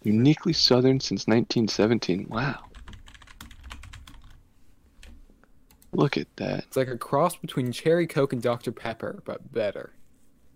[0.03, 2.27] Uniquely southern since 1917.
[2.29, 2.65] Wow.
[5.93, 6.65] Look at that.
[6.65, 9.93] It's like a cross between cherry coke and Dr Pepper, but better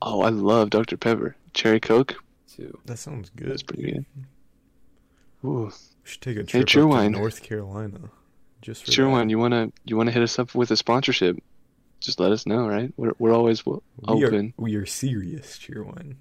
[0.03, 0.97] Oh, I love Dr.
[0.97, 1.37] Pepper.
[1.55, 2.15] Cherry Coke.
[2.57, 2.79] Too.
[2.87, 3.51] that sounds good.
[3.51, 4.07] That's pretty good.
[5.45, 5.67] Ooh.
[5.67, 5.71] We
[6.05, 8.11] should take a trip Cheer up to North Carolina.
[8.63, 9.29] Just for Cheer that.
[9.31, 11.37] you wanna you wanna hit us up with a sponsorship?
[12.01, 12.93] Just let us know, right?
[12.97, 14.55] We're we're always w- We are, open.
[14.57, 16.17] we are serious Cheerwine.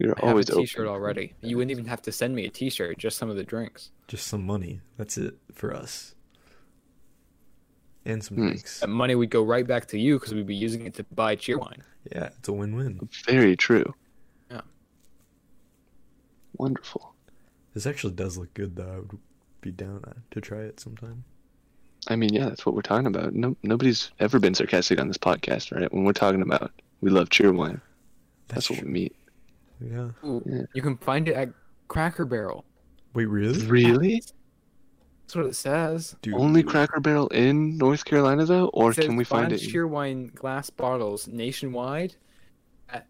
[0.00, 0.92] We're I have always a T-shirt open.
[0.94, 1.34] already.
[1.40, 3.90] You wouldn't even have to send me a T-shirt, just some of the drinks.
[4.08, 4.80] Just some money.
[4.96, 6.14] That's it for us.
[8.06, 8.46] and some Hmm.
[8.48, 8.80] drinks.
[8.80, 11.36] That money would go right back to you because we'd be using it to buy
[11.36, 11.80] Cheerwine.
[12.12, 13.08] Yeah, it's a win-win.
[13.24, 13.94] Very true.
[16.54, 16.62] Yeah.
[16.64, 17.14] Wonderful.
[17.74, 18.90] This actually does look good, though.
[18.92, 19.18] I would
[19.60, 21.24] be down uh, to try it sometime.
[22.08, 23.34] I mean, yeah, that's what we're talking about.
[23.34, 25.92] No, nobody's ever been sarcastic on this podcast, right?
[25.92, 27.80] When we're talking about we love Cheerwine,
[28.48, 28.90] that's, what we true.
[28.92, 29.14] mean.
[29.80, 30.08] Yeah.
[30.44, 30.62] Yeah.
[30.74, 31.48] You can find it at
[31.88, 32.64] Cracker Barrel.
[33.14, 33.66] Wait, really?
[33.66, 34.22] Really?
[35.22, 36.14] That's what it says.
[36.20, 39.52] Dude, Only Cracker Barrel in North Carolina, though, or It says can we find find
[39.54, 39.62] it?
[39.64, 42.14] in- Cheerwine glass bottles nationwide
[42.90, 43.06] at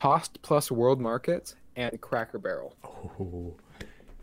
[0.00, 2.74] Cost Plus World Market and Cracker Barrel.
[2.84, 3.54] Oh,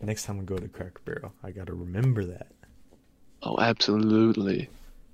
[0.00, 2.48] next time we go to Cracker Barrel, I gotta remember that.
[3.42, 4.68] Oh, absolutely.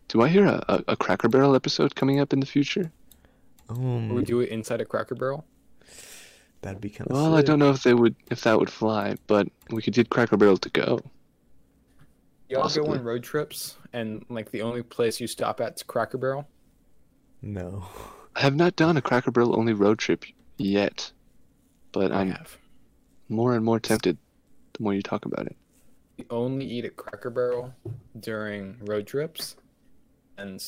[0.09, 2.91] Do I hear a, a, a Cracker Barrel episode coming up in the future?
[3.69, 5.45] Um, Or we do it inside a Cracker Barrel.
[6.63, 7.17] that'd be kind of.
[7.17, 10.11] Well, I don't know if they would, if that would fly, but we could get
[10.11, 10.99] Cracker Barrel to go.
[12.49, 16.19] Y'all go on road trips and like the only place you stop at is Cracker
[16.19, 16.47] Barrel.
[17.41, 17.87] No.
[18.37, 20.25] I have not done a Cracker Barrel only road trip
[20.59, 21.13] yet,
[21.93, 22.57] but I I'm have.
[23.29, 24.19] more and more tempted
[24.75, 25.57] the more you talk about it.
[26.19, 27.75] We only eat at Cracker Barrel
[28.21, 29.57] during road trips.
[30.39, 30.63] And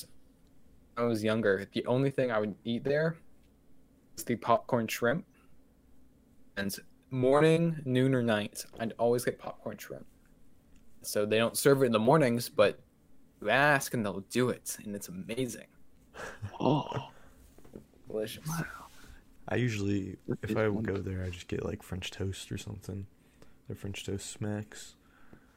[0.95, 3.17] when I was younger, the only thing I would eat there
[4.15, 5.25] was the popcorn shrimp.
[6.57, 6.75] And
[7.11, 10.07] morning, noon, or night, I'd always get popcorn shrimp.
[11.03, 12.79] So they don't serve it in the mornings, but
[13.41, 15.67] you ask and they'll do it, and it's amazing.
[16.61, 17.09] Oh,
[18.09, 18.49] Delicious.
[19.49, 23.07] I usually, if I go there, I just get like French toast or something.
[23.69, 24.95] The French toast smacks.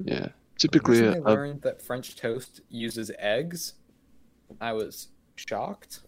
[0.03, 0.29] yeah.
[0.57, 3.73] Typically, Recently a, I a, learned that French toast uses eggs.
[4.59, 5.99] I was shocked.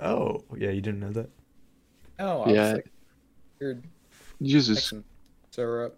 [0.00, 1.30] Oh, yeah, you didn't know that?
[2.18, 2.62] Oh, I Yeah.
[2.64, 2.90] was like,
[3.60, 3.78] you're
[4.40, 5.04] uses some
[5.52, 5.96] syrup.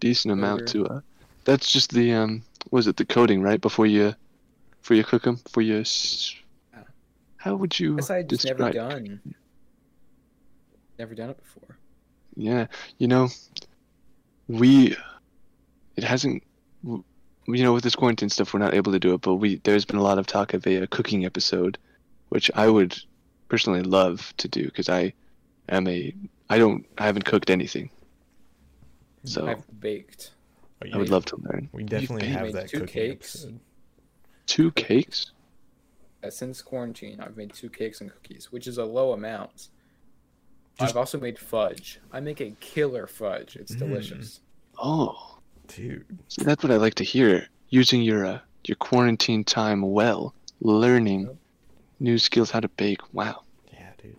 [0.00, 0.86] decent amount sugar.
[0.88, 1.00] to uh.
[1.44, 2.42] That's just the um.
[2.70, 4.14] Was it the coating right before you,
[4.82, 5.36] before you cook them?
[5.36, 5.78] Before you.
[5.80, 6.34] s-
[7.38, 9.20] How would you Guess I had just never done.
[10.98, 11.78] Never done it before.
[12.36, 12.66] Yeah,
[12.98, 13.28] you know,
[14.48, 14.96] we.
[15.96, 16.44] It hasn't
[17.56, 19.22] you know, with this quarantine stuff, we're not able to do it.
[19.22, 21.78] But we there's been a lot of talk of a, uh cooking episode,
[22.28, 22.96] which I would
[23.48, 25.14] personally love to do because I
[25.68, 26.14] am a.
[26.50, 26.86] I don't.
[26.98, 27.90] I haven't cooked anything.
[29.24, 30.32] So I've baked.
[30.84, 31.68] Oh, I would love to learn.
[31.72, 33.34] We definitely have made that two cooking cakes.
[33.34, 33.60] episode.
[34.46, 35.32] Two cakes.
[36.22, 39.68] Uh, since quarantine, I've made two cakes and cookies, which is a low amount.
[40.78, 42.00] Just- I've also made fudge.
[42.12, 43.56] I make a killer fudge.
[43.56, 43.78] It's Mm.
[43.80, 44.40] delicious.
[44.78, 45.34] Oh,
[45.66, 47.46] Dude, see, that's what I like to hear.
[47.68, 51.36] Using your uh, your quarantine time well, learning Yep.
[52.00, 53.12] new skills how to bake.
[53.12, 54.16] Wow, yeah, dude.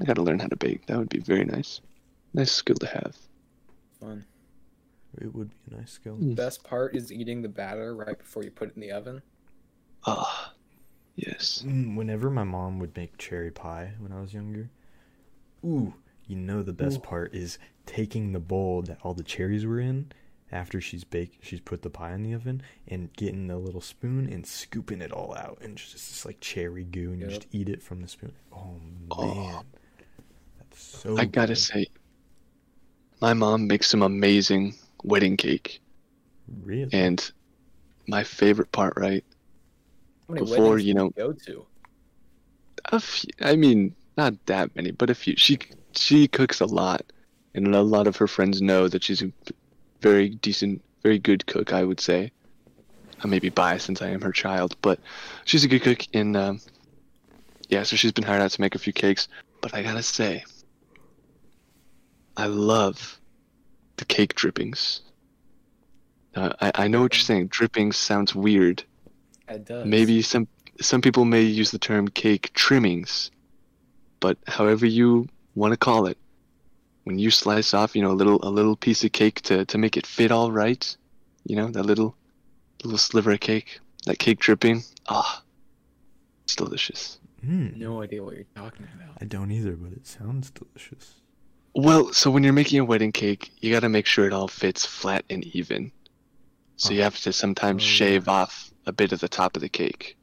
[0.00, 0.86] I got to learn how to bake.
[0.86, 1.80] That would be very nice.
[2.32, 3.14] Nice skill to have.
[4.00, 4.24] Fun.
[5.20, 6.16] It would be a nice skill.
[6.16, 6.34] Mm.
[6.34, 9.20] Best part is eating the batter right before you put it in the oven.
[10.06, 10.54] Ah,
[11.16, 11.62] yes.
[11.66, 14.70] Mm, Whenever my mom would make cherry pie when I was younger,
[15.66, 15.94] ooh,
[16.26, 17.00] you know the best Ooh.
[17.00, 20.10] part is taking the bowl that all the cherries were in
[20.52, 24.28] after she's baked, she's put the pie in the oven, and getting the little spoon
[24.32, 27.68] and scooping it all out, and just this like cherry goo, and you just eat
[27.68, 28.32] it from the spoon.
[28.52, 28.76] Oh
[29.10, 29.34] Oh.
[29.34, 29.64] man,
[30.58, 31.16] that's so.
[31.18, 31.58] I gotta good.
[31.58, 31.86] say,
[33.20, 35.80] my mom makes some amazing wedding cake,
[36.62, 36.90] really.
[36.92, 37.32] and
[38.06, 39.24] my favorite part, right?
[40.28, 41.66] How many Before, you do know- go to?
[42.92, 45.36] A few, I mean, not that many, but a few.
[45.36, 45.58] She
[45.94, 47.04] she cooks a lot,
[47.54, 49.32] and a lot of her friends know that she's a
[50.00, 51.72] very decent, very good cook.
[51.72, 52.32] I would say.
[53.22, 55.00] I may be biased since I am her child, but
[55.46, 56.02] she's a good cook.
[56.12, 56.60] And um,
[57.68, 59.28] yeah, so she's been hired out to make a few cakes.
[59.62, 60.44] But I gotta say,
[62.36, 63.18] I love
[63.96, 65.00] the cake drippings.
[66.34, 67.48] Uh, I I know what you're saying.
[67.48, 68.84] Drippings sounds weird.
[69.48, 69.86] It does.
[69.86, 70.46] Maybe some
[70.80, 73.30] some people may use the term cake trimmings,
[74.26, 76.18] but however you want to call it,
[77.04, 79.78] when you slice off, you know, a little a little piece of cake to to
[79.78, 80.84] make it fit all right,
[81.44, 82.16] you know, that little
[82.82, 85.42] little sliver of cake, that cake dripping, ah,
[86.44, 87.20] it's delicious.
[87.46, 89.14] Mm, No idea what you're talking about.
[89.22, 91.14] I don't either, but it sounds delicious.
[91.74, 94.48] Well, so when you're making a wedding cake, you got to make sure it all
[94.48, 95.92] fits flat and even.
[96.78, 97.04] So you Oh.
[97.04, 98.32] have to sometimes Oh, shave yeah.
[98.32, 100.15] off a bit of the top of the cake.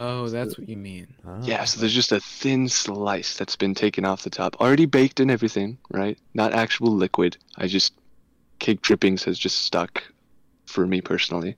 [0.00, 1.08] Oh, that's what you mean.
[1.26, 4.86] Ah, Yeah, so there's just a thin slice that's been taken off the top, already
[4.86, 6.18] baked and everything, right?
[6.34, 7.36] Not actual liquid.
[7.56, 7.94] I just
[8.60, 10.02] cake drippings has just stuck
[10.66, 11.56] for me personally.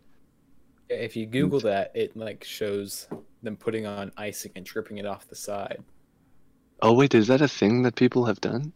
[0.88, 3.06] If you Google that, it like shows
[3.42, 5.82] them putting on icing and dripping it off the side.
[6.82, 8.72] Oh wait, is that a thing that people have done?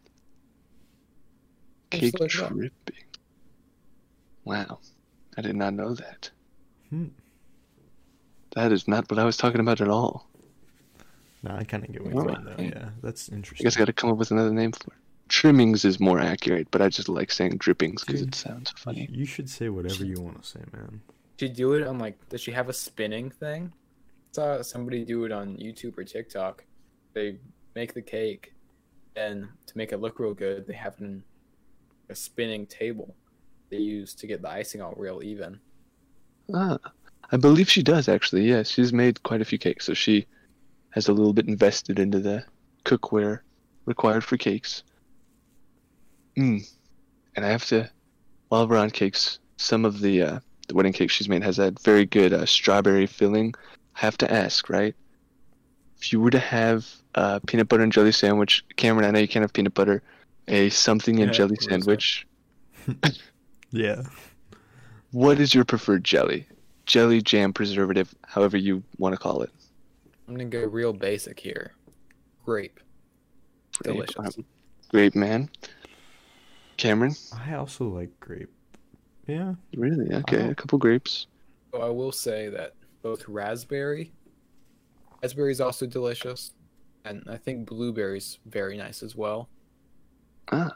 [1.89, 2.71] Cake look dripping.
[4.45, 4.79] Wow,
[5.37, 6.31] I did not know that.
[6.89, 7.07] Hmm.
[8.55, 10.27] That is not what I was talking about at all.
[11.43, 12.63] No, I kind of get what you're mean, though.
[12.63, 13.65] Yeah, that's I interesting.
[13.65, 14.97] guess I got to come up with another name for it.
[15.27, 19.07] Trimmings is more accurate, but I just like saying drippings because it sounds funny.
[19.11, 21.01] You should say whatever you want to say, man.
[21.39, 23.73] She do it on like does she have a spinning thing?
[24.35, 26.65] saw somebody do it on YouTube or TikTok.
[27.13, 27.37] They
[27.73, 28.53] make the cake
[29.15, 31.23] and to make it look real good, they have an,
[32.09, 33.15] a spinning table
[33.69, 35.59] they use to get the icing all real even.
[36.53, 36.77] Ah,
[37.31, 38.47] I believe she does actually.
[38.47, 40.25] Yes, she's made quite a few cakes, so she
[40.91, 42.43] has a little bit invested into the
[42.85, 43.39] cookware
[43.85, 44.83] required for cakes.
[46.37, 46.67] Mm.
[47.35, 47.89] And I have to,
[48.49, 51.81] while we're on cakes, some of the uh, the wedding cake she's made has that
[51.81, 53.53] very good uh, strawberry filling.
[53.95, 54.95] I have to ask, right?
[55.97, 59.27] If you were to have a peanut butter and jelly sandwich, Cameron, I know you
[59.27, 60.03] can't have peanut butter,
[60.47, 61.69] a something and Yeah, jelly yeah.
[61.69, 62.27] sandwich.
[63.71, 64.03] Yeah.
[65.11, 66.47] What is your preferred jelly?
[66.85, 69.49] Jelly, jam, preservative, however you want to call it.
[70.27, 71.73] I'm gonna go real basic here.
[72.45, 72.79] Grape.
[73.83, 74.37] Grape, Delicious.
[74.37, 74.45] um,
[74.89, 75.49] Grape, man.
[76.77, 77.15] Cameron?
[77.33, 78.49] I also like grape.
[79.27, 79.55] Yeah.
[79.75, 80.13] Really?
[80.13, 81.27] Okay, a couple grapes.
[81.73, 84.11] So I will say that both raspberry,
[85.21, 86.53] raspberry is also delicious,
[87.03, 89.49] and I think blueberries very nice as well.
[90.51, 90.75] Ah,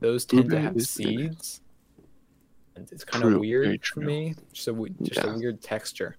[0.00, 1.08] Those tend to have is nice.
[1.08, 1.71] seeds, and
[2.76, 4.34] it's kind True, of weird for me.
[4.52, 5.32] Just a just Yeah.
[5.32, 6.16] a weird texture.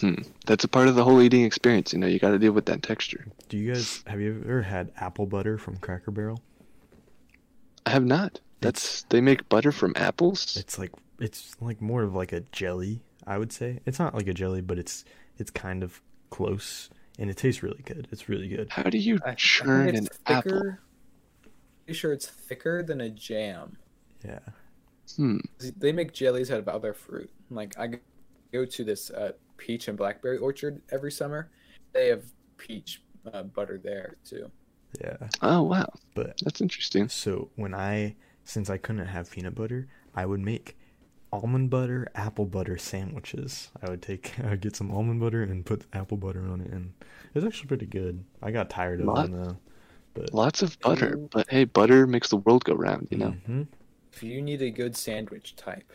[0.00, 0.14] hmm
[0.46, 1.92] that's a part of the whole eating experience.
[1.92, 3.26] You know, you got to deal with that texture.
[3.48, 6.40] Do you guys have you ever had apple butter from Cracker Barrel?
[7.84, 8.40] I have not.
[8.60, 10.56] That's they make butter from apples.
[10.56, 13.80] It's like it's like more of like a jelly, I would say.
[13.86, 15.04] It's not like a jelly, but it's
[15.38, 16.00] it's kind of
[16.30, 18.08] close and it tastes really good.
[18.10, 18.68] It's really good.
[18.70, 20.50] How do you I- I churn an it's apple?
[20.52, 20.80] thicker.
[21.84, 23.76] Pretty sure it's thicker than a jam.
[24.24, 24.40] Yeah.
[25.16, 25.38] Hmm.
[25.76, 27.30] They make jellies out of other fruit.
[27.50, 27.90] Like I
[28.52, 31.50] go to this uh, peach and blackberry orchard every summer.
[31.92, 32.24] They have
[32.56, 33.02] peach
[33.32, 34.50] uh, butter there too.
[35.00, 35.16] Yeah.
[35.42, 37.08] Oh wow, But that's interesting.
[37.08, 40.76] so when I since I couldn't have peanut butter, I would make
[41.32, 43.70] almond butter, apple butter sandwiches.
[43.82, 46.70] I would take I would get some almond butter and put apple butter on it
[46.72, 48.24] and it was actually pretty good.
[48.42, 49.56] I got tired of Lot- them though.
[50.14, 51.28] But Lots of butter, Ooh.
[51.30, 53.08] but hey, butter makes the world go round.
[53.10, 53.34] You know.
[53.46, 53.66] Mhm.
[54.16, 55.92] If you need a good sandwich type,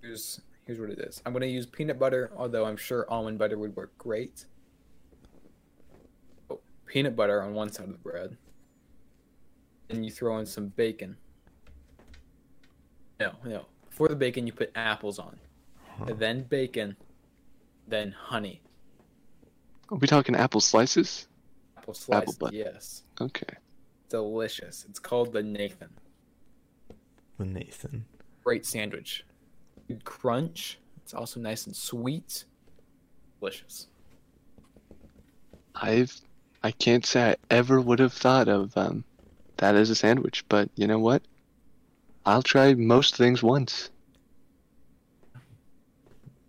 [0.00, 1.20] here's here's what it is.
[1.26, 4.44] I'm gonna use peanut butter, although I'm sure almond butter would work great.
[6.48, 8.36] Oh, peanut butter on one side of the bread.
[9.90, 11.16] and you throw in some bacon.
[13.18, 13.64] No, no.
[13.88, 15.38] Before the bacon, you put apples on,
[15.96, 16.12] Huh.
[16.14, 16.94] then bacon,
[17.88, 18.60] then honey.
[19.88, 21.26] Are we talking apple slices?
[21.78, 22.34] Apple slice.
[22.36, 22.54] butter.
[22.54, 23.56] yes, Okay.
[24.10, 24.84] delicious.
[24.90, 25.88] It's called the Nathan.
[27.38, 28.04] The Nathan.
[28.44, 29.24] Great sandwich.
[29.86, 30.78] Good crunch.
[31.02, 32.44] It's also nice and sweet.
[33.40, 33.86] Delicious.
[35.74, 36.20] I've
[36.62, 39.04] I can't say I ever would have thought of um
[39.58, 41.22] that as a sandwich, but you know what?
[42.26, 43.90] I'll try most things once.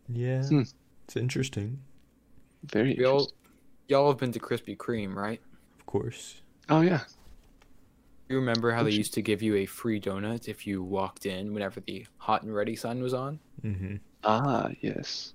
[0.09, 0.43] Yeah.
[0.43, 0.63] Hmm.
[1.05, 1.79] It's interesting,
[2.63, 3.31] Very We all,
[3.87, 5.41] y'all have been to Krispy Kreme, right?
[5.79, 6.41] of course.
[6.69, 7.01] Oh yeah.
[8.29, 11.53] You remember how they used to give you a free donut if you walked in
[11.53, 13.39] whenever the hot and ready sign was on?
[13.63, 13.95] Mm-hmm.
[14.23, 15.33] Ah yes.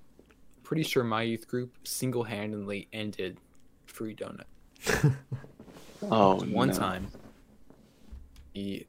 [0.63, 3.39] Pretty sure my youth group single handedly ended
[3.87, 4.45] free donut.
[6.11, 6.75] Oh One no.
[6.75, 7.07] time,
[8.53, 8.87] the,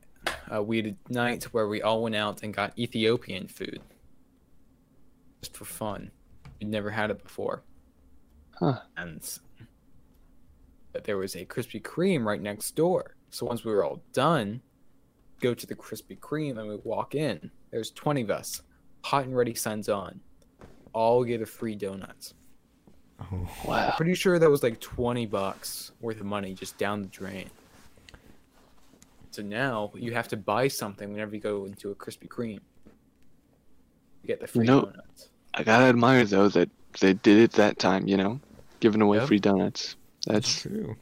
[0.54, 3.80] uh, we had a night where we all went out and got Ethiopian food
[5.42, 6.12] just for fun.
[6.60, 7.64] We'd never had it before.
[8.60, 8.80] Huh.
[8.98, 9.22] And
[10.92, 13.15] but there was a Krispy Kreme right next door.
[13.30, 14.62] So once we were all done,
[15.42, 17.52] go to the Krispy Kreme and we walk in.
[17.72, 18.62] There's 20 of us,
[19.04, 20.20] hot and ready signs on.
[20.94, 22.34] All get a free donut.
[23.20, 23.50] Oh.
[23.66, 23.94] Wow.
[23.98, 27.50] Pretty sure that was like 20 bucks worth of money just down the drain.
[29.32, 32.60] So now you have to buy something whenever you go into a Krispy Kreme.
[34.22, 34.82] You get the free No.
[34.86, 35.30] donuts.
[35.54, 36.70] I gotta admire though that
[37.02, 38.40] they did it that time, you know?
[38.80, 39.28] Giving away Yep.
[39.28, 39.96] free donuts.
[40.26, 40.96] That's That's true.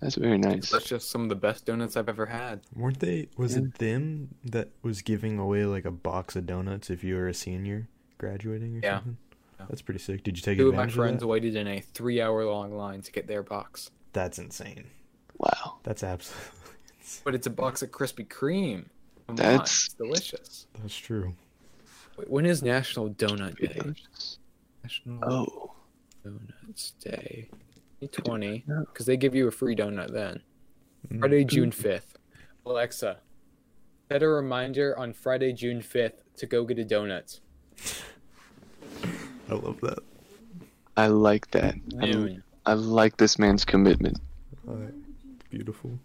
[0.00, 0.70] That's very nice.
[0.70, 2.60] That's just some of the best donuts I've ever had.
[2.74, 3.28] Weren't they?
[3.36, 3.62] Was Yeah.
[3.64, 7.34] it them that was giving away like a box of donuts if you were a
[7.34, 7.88] senior
[8.18, 8.96] graduating or Yeah.
[8.98, 9.16] something?
[9.58, 9.66] Yeah.
[9.68, 10.22] That's pretty sick.
[10.22, 11.26] Did you take Two of my advantage of, friends that?
[11.26, 13.90] waited in a three hour long line to get their box.
[14.12, 14.84] That's insane.
[15.38, 15.78] Wow.
[15.82, 16.50] That's absolutely.
[17.24, 18.84] But it's a box of Krispy Kreme.
[18.84, 20.66] Oh Come That's- it's delicious.
[20.80, 21.34] That's true.
[22.18, 23.94] Wait, when is National Donut Day?
[24.82, 25.72] National Oh.
[26.24, 27.48] Donuts Day.
[28.00, 28.64] 2020.
[28.86, 30.42] Because they give you a free donut then.
[31.08, 31.20] Mm.
[31.20, 32.14] Friday, June 5th.
[32.64, 33.18] Alexa,
[34.10, 37.40] set a reminder on Friday, June 5th to go get a donut.
[39.48, 39.98] I love that.
[40.96, 41.74] I like that.
[42.00, 42.42] I, Noon.
[42.64, 44.18] I like this man's commitment.
[44.66, 44.94] Alright.
[45.50, 45.98] Beautiful.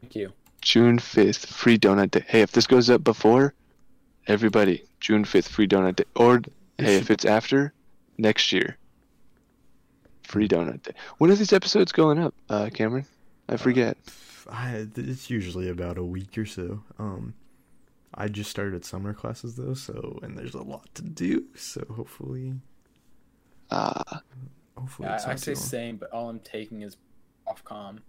[0.00, 0.32] Thank you.
[0.60, 2.24] June 5th, free donut day.
[2.26, 3.54] Hey, if this goes up before,
[4.26, 6.04] everybody, June 5th, free donut day.
[6.14, 6.42] Or,
[6.78, 7.72] hey, if it's after,
[8.18, 8.76] next year,
[10.26, 10.92] free donut day.
[11.18, 13.06] When are these episodes going up, uh, Cameron?
[13.48, 13.96] I forget.
[14.50, 16.82] I, it's usually about a week or so.
[16.98, 17.34] Um,
[18.14, 21.44] I just started summer classes though, so and there's a lot to do.
[21.54, 22.54] So hopefully,
[23.70, 24.22] Ah,
[24.76, 25.68] hopefully, Yeah, it's I, I say too long.
[25.68, 26.96] same, but all I'm taking is
[27.46, 28.00] off com,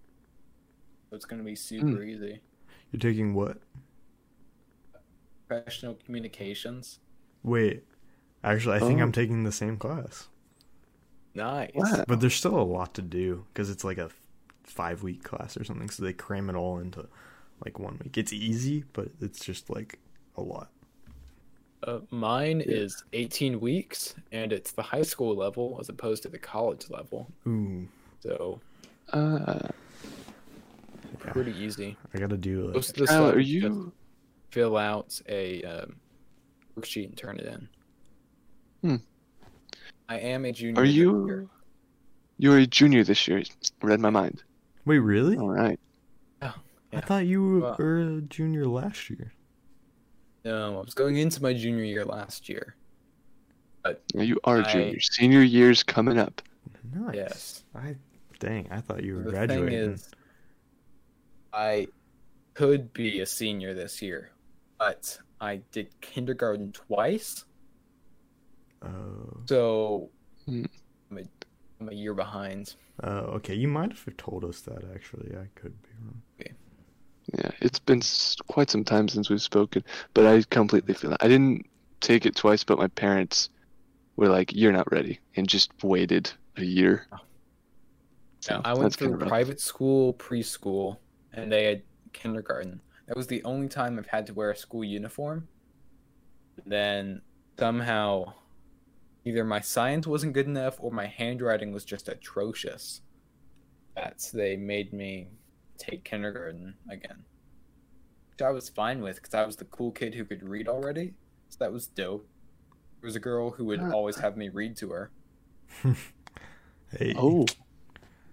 [1.10, 2.04] So it's gonna be super Hmm.
[2.10, 2.40] easy.
[2.92, 3.58] You're taking what?
[5.48, 7.00] Professional communications.
[7.44, 7.84] Wait,
[8.44, 9.04] actually, I think Oh.
[9.04, 10.28] I'm taking the same class,
[11.38, 11.72] Nice.
[11.76, 12.04] Wow.
[12.08, 14.10] but there's still a lot to do because it's like a
[14.64, 15.90] five week class or something.
[15.90, 17.08] So they cram it all into
[17.64, 18.18] like one week.
[18.18, 20.00] It's easy, but it's just like
[20.36, 20.70] a lot.
[21.84, 26.40] Uh, mine is 18 weeks, and it's the high school level as opposed to the
[26.40, 27.28] college level.
[27.48, 27.88] Ooh,
[28.20, 28.60] So
[29.14, 29.60] uh,
[31.24, 31.32] yeah.
[31.32, 31.96] pretty easy.
[32.14, 33.94] I gotta do like Most of the Kyle, stuff are you?
[34.50, 35.96] fill out a um,
[36.78, 37.70] worksheet and turn it in.
[38.82, 38.96] Hmm.
[40.10, 40.82] I am a junior.
[40.82, 41.06] Are this year.
[41.06, 41.50] you?
[42.38, 43.44] You're a junior this year.
[43.82, 44.44] Read my mind.
[44.86, 45.38] Wait, really?
[45.38, 45.80] All right.
[46.42, 47.02] Oh, I yeah.
[47.02, 49.34] thought you were, Well- were a junior last year.
[50.46, 52.76] No, I was going into my junior year last year.
[54.14, 55.00] Yeah, you are a I- junior.
[55.00, 56.42] Senior year's coming up.
[56.94, 57.16] Nice.
[57.16, 57.64] Yes.
[57.76, 57.96] I
[58.40, 59.68] dang, I thought you were The graduating.
[59.70, 60.10] thing is,
[61.52, 61.88] I
[62.54, 64.32] could be a senior this year,
[64.80, 67.44] but I did kindergarten twice,
[68.88, 70.10] Oh, so
[70.46, 70.64] Hmm.
[71.12, 71.22] I'm, a,
[71.82, 72.76] I'm a year behind.
[73.04, 73.54] oh, okay.
[73.56, 75.36] You might have told us that actually.
[75.36, 76.22] I could be wrong.
[76.40, 76.54] Okay.
[77.34, 78.02] Yeah, it's been
[78.48, 79.84] quite some time since we've spoken,
[80.14, 81.24] but I completely feel that.
[81.24, 81.66] I didn't
[82.00, 83.50] take it twice, but my parents
[84.16, 87.06] were like, "You're not ready," and just waited a year.
[88.42, 90.98] So Yeah, I went through kinda private school, preschool,
[91.34, 91.84] and they had
[92.14, 92.82] kindergarten.
[93.08, 95.48] That was the only time I've had to wear a school uniform.
[96.66, 97.22] Then
[97.60, 98.34] somehow,
[99.28, 103.02] either my science wasn't good enough or my handwriting was just atrocious.
[103.96, 105.28] That they made me
[105.78, 107.26] take kindergarten again.
[108.32, 111.14] Which I was fine with because I was the cool kid who could read already.
[111.50, 112.28] So that was dope.
[113.02, 113.92] There was a girl who would Ah.
[113.92, 115.12] always have me read to her.
[116.98, 117.14] Hey.
[117.18, 117.46] Oh,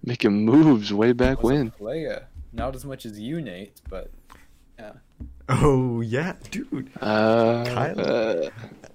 [0.05, 1.71] making moves way back I was a when.
[1.73, 2.29] player.
[2.53, 4.13] Not as much as you, Nate, but
[5.49, 6.91] Oh yeah, dude.
[7.01, 8.01] Uh, Kyle?
[8.01, 8.51] uh,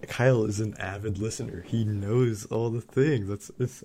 [0.07, 1.61] Kyle is an avid listener.
[1.67, 3.27] He knows all the things.
[3.27, 3.83] That's it's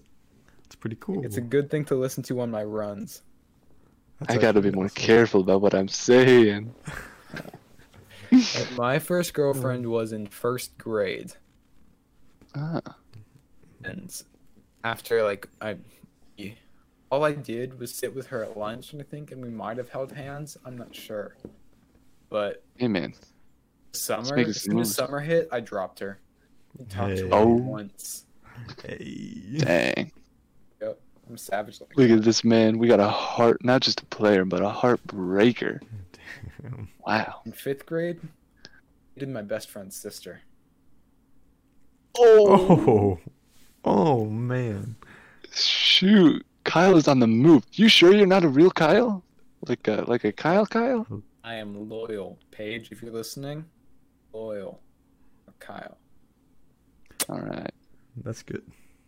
[0.65, 1.25] it's pretty cool.
[1.25, 3.23] it's a good thing to listen to on my runs.
[4.21, 4.95] That's I gotta be more awesome.
[4.95, 6.75] careful about what I'm saying.
[8.33, 11.35] Uh, My first girlfriend was in first grade,
[12.57, 12.81] Ah,
[13.85, 14.11] and
[14.83, 15.77] after like I,
[17.13, 19.77] all I did was sit with her at lunch, and I think, and we might
[19.77, 20.57] have held hands.
[20.65, 21.37] I'm not sure,
[22.35, 23.15] but hey man.
[23.93, 26.19] summer, as soon as summer hit, I dropped her.
[26.81, 27.47] I talked to her Oh.
[27.47, 28.25] once.
[28.85, 29.59] Hey.
[29.59, 30.11] Dang.
[30.83, 32.17] Yep, I'm savage like Look that.
[32.17, 32.79] at this man.
[32.79, 35.79] We got a heart, not just a player, but a heartbreaker.
[36.61, 36.89] Damn.
[37.07, 37.43] Wow.
[37.47, 38.19] In fifth grade,
[38.65, 40.41] I did my best friend's sister.
[42.19, 42.57] Oh.
[42.89, 43.19] oh.
[43.85, 44.97] Oh man.
[45.53, 46.45] Shoot.
[46.65, 47.63] Kyle is on the move.
[47.75, 49.23] You sure you're not a real Kyle?
[49.69, 51.07] Like a like a Kyle Kyle?
[51.45, 52.91] I am loyal, Paige.
[52.91, 53.67] If you're listening,
[54.33, 54.81] loyal,
[55.61, 55.99] Kyle.
[57.29, 57.71] All right.
[58.25, 58.63] That's good.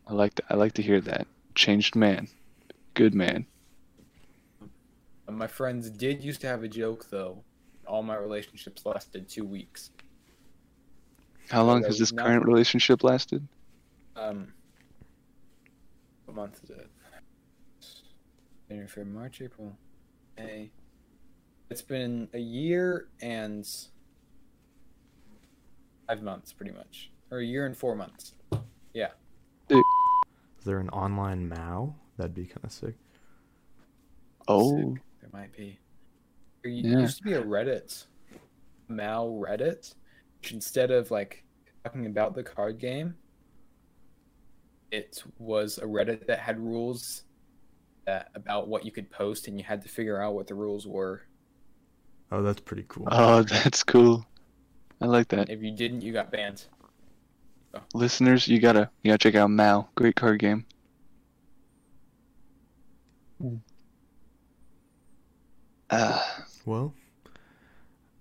[0.06, 1.26] I like to, I like to hear that.
[1.54, 2.28] Changed man.
[2.94, 3.46] Good man.
[5.28, 7.42] Uh, My friends did used to have a joke though.
[7.86, 9.90] All my relationships lasted two weeks.
[11.50, 13.46] How long Okay, has this not- current relationship lasted?
[14.16, 14.52] Um,
[16.24, 16.90] what month is it?
[18.68, 19.76] January, February, March, April,
[20.36, 20.70] May.
[21.70, 23.66] It's been a year and
[26.06, 28.34] five months, pretty much, or a year and four months.
[28.94, 29.10] Yeah.
[29.68, 29.82] Is
[30.64, 31.94] there an online Mao?
[32.16, 32.94] That'd be kind of sick.
[34.48, 35.02] Oh, Sick.
[35.20, 35.78] There might be.
[36.62, 37.00] There Yeah.
[37.00, 38.06] used to be a Reddit,
[38.88, 39.94] Mao Reddit,
[40.40, 41.44] which instead of like
[41.84, 43.16] talking about the card game,
[44.92, 47.24] it was a Reddit that had rules
[48.06, 50.86] that about what you could post, and you had to figure out what the rules
[50.86, 51.22] were.
[52.32, 53.08] Oh, that's pretty cool.
[53.10, 54.26] oh, that's cool.
[55.00, 55.48] I like that.
[55.50, 56.64] If you didn't, you got banned.
[57.92, 59.88] Listeners, you gotta you gotta check out Mao.
[59.96, 60.64] Great card game.
[65.90, 66.94] Ah, Well,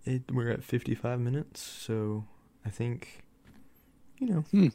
[0.05, 2.25] it, we're at 55 minutes, so
[2.65, 3.23] I think,
[4.19, 4.67] you know, Hmm.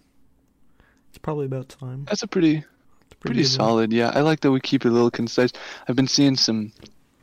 [1.08, 2.04] It's probably about time.
[2.08, 3.50] That's a pretty It's a pretty good one.
[3.50, 3.92] solid.
[3.92, 5.50] Yeah, I like that we keep it a little concise.
[5.88, 6.72] I've been seeing some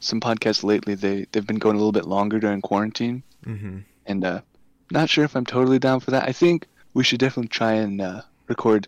[0.08, 0.96] some podcasts lately.
[0.96, 3.80] They they've been going a little bit longer during quarantine, Mm-hmm.
[4.06, 4.42] and uh,
[4.92, 6.28] not sure if I'm totally down for that.
[6.28, 8.88] I think we should definitely try and uh, record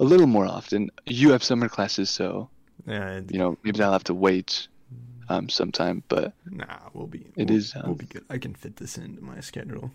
[0.00, 0.90] a little more often.
[1.06, 2.48] You have summer classes, so
[2.86, 3.20] Yeah.
[3.28, 4.68] you know maybe I'll have to wait
[5.28, 6.02] um sometime.
[6.08, 7.26] But Nah, we'll be.
[7.36, 8.24] It we'll, is, We'll um, be good.
[8.30, 9.90] I can fit this into my schedule.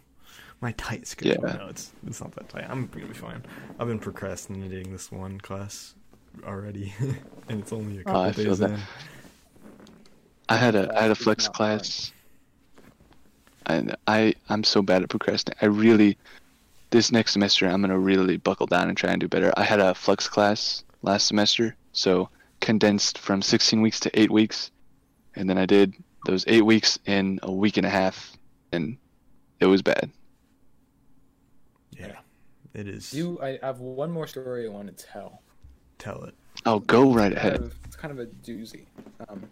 [0.62, 1.44] My tight schedule.
[1.48, 1.56] Yeah.
[1.58, 2.66] No, it's it's not that tight.
[2.70, 3.44] I'm gonna be fine.
[3.80, 5.96] I've been procrastinating this one class
[6.46, 6.94] already,
[7.50, 8.80] and it's only a Oh, couple days that.
[10.54, 10.60] In.
[10.62, 12.12] I had a I had a flex class,
[13.66, 15.60] and I I'm so bad at procrastinating.
[15.62, 16.18] I really
[16.90, 19.52] this next semester I'm gonna really buckle down and try and do better.
[19.58, 22.30] I had a flex class last semester, so
[22.62, 24.72] condensed from 16 weeks to eight weeks,
[25.36, 25.94] and then I did
[26.26, 28.32] those eight weeks in a week and a half,
[28.72, 28.98] and
[29.60, 30.10] it was bad.
[31.92, 32.16] Yeah,
[32.74, 33.14] it is.
[33.14, 35.42] You, I have one more story I want to tell.
[36.00, 36.34] tell it.
[36.66, 37.54] Oh, go right Kind ahead.
[37.56, 38.86] of- it's kind of a doozy.
[39.28, 39.44] Um,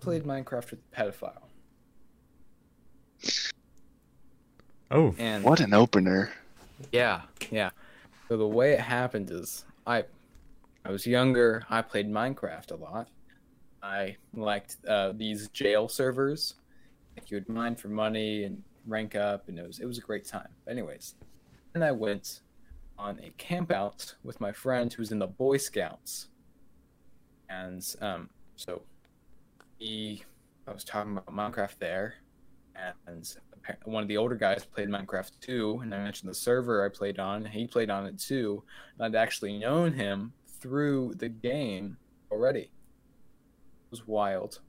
[0.00, 1.42] played Minecraft with a pedophile,
[4.90, 6.30] Oh, and What an opener!
[6.92, 7.70] Yeah, yeah.
[8.28, 10.04] So the way it happened is I
[10.84, 13.08] I was younger, I played Minecraft a lot.
[13.82, 16.54] I liked uh, these jail servers.
[17.16, 20.02] Like you would mine for money and rank up and it was it was a
[20.02, 20.48] great time.
[20.64, 21.14] But Anyways,
[21.72, 22.40] then I went
[22.98, 26.28] on a camp out with my friend who's in the Boy Scouts.
[27.48, 28.82] And um so
[29.82, 32.14] I was talking about Minecraft there
[33.06, 33.36] and
[33.84, 37.18] one of the older guys played Minecraft too, and I mentioned the server I played
[37.18, 37.44] on.
[37.44, 38.62] He played on it too,
[38.98, 41.96] and I'd actually known him through the game
[42.30, 42.60] already.
[42.60, 44.60] It was wild.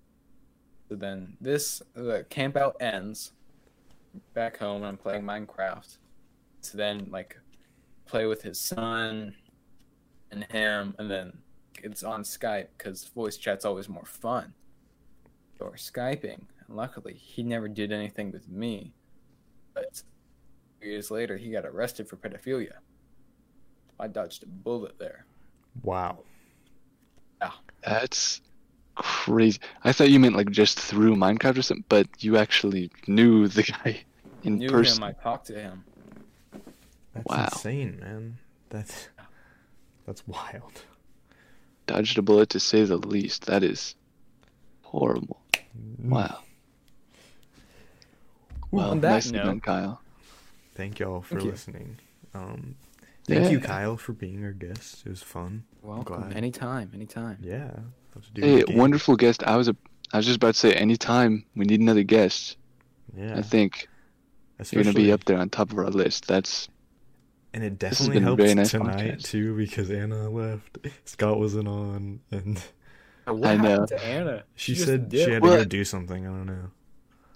[0.90, 3.34] So then this the camp out ends.
[4.34, 5.98] Back home, I'm playing Minecraft.
[6.62, 7.38] So then like
[8.06, 9.36] play with his son
[10.32, 11.38] and him, and then
[11.82, 14.54] it's on Skype because voice chat's always more fun.
[15.62, 18.96] So we're skyping, and luckily he never did anything with me.
[19.76, 20.02] But
[20.82, 22.78] years later, he got arrested for pedophilia.
[24.00, 25.28] I dodged a bullet there.
[25.84, 26.24] wow.
[27.84, 28.42] That's
[28.96, 29.60] crazy.
[29.84, 33.62] I thought you meant like just through Minecraft or something, but you actually knew the
[33.62, 34.04] guy
[34.42, 35.04] in Knew person.
[35.04, 35.84] him, I talked to him.
[37.14, 37.50] That's Wow.
[37.54, 38.40] insane, man.
[38.72, 39.10] That's
[40.08, 40.86] that's wild.
[41.86, 43.46] Dodged a bullet to say the least.
[43.46, 43.94] That is
[44.82, 45.41] horrible.
[46.00, 46.40] Wow.
[48.72, 50.02] Well, On that nicely note- done, Kyle.
[50.76, 51.52] Thank y'all for Thank you.
[51.52, 51.98] listening.
[52.34, 52.76] Um,
[53.28, 55.06] thank you, Kyle, for being our guest.
[55.06, 55.64] It was fun.
[55.82, 56.32] Welcome.
[56.34, 57.38] Anytime, anytime.
[57.42, 57.72] Yeah.
[58.34, 59.44] Do Hey, wonderful guest.
[59.44, 59.76] I was a,
[60.14, 62.58] I was just about to say, anytime we need another guest,
[63.16, 63.38] Yeah.
[63.38, 63.88] I think
[64.72, 66.28] you're gonna be up there on top of our list.
[66.28, 66.68] That's
[67.54, 69.24] And it definitely been a helped very nice tonight podcast.
[69.24, 70.78] too because Anna left.
[71.06, 72.62] Scott wasn't on, and
[73.26, 73.70] What I know.
[73.70, 74.44] happened to Anna?
[74.56, 75.32] she just said she dipped.
[75.32, 76.26] had to go do something.
[76.26, 76.72] I don't know.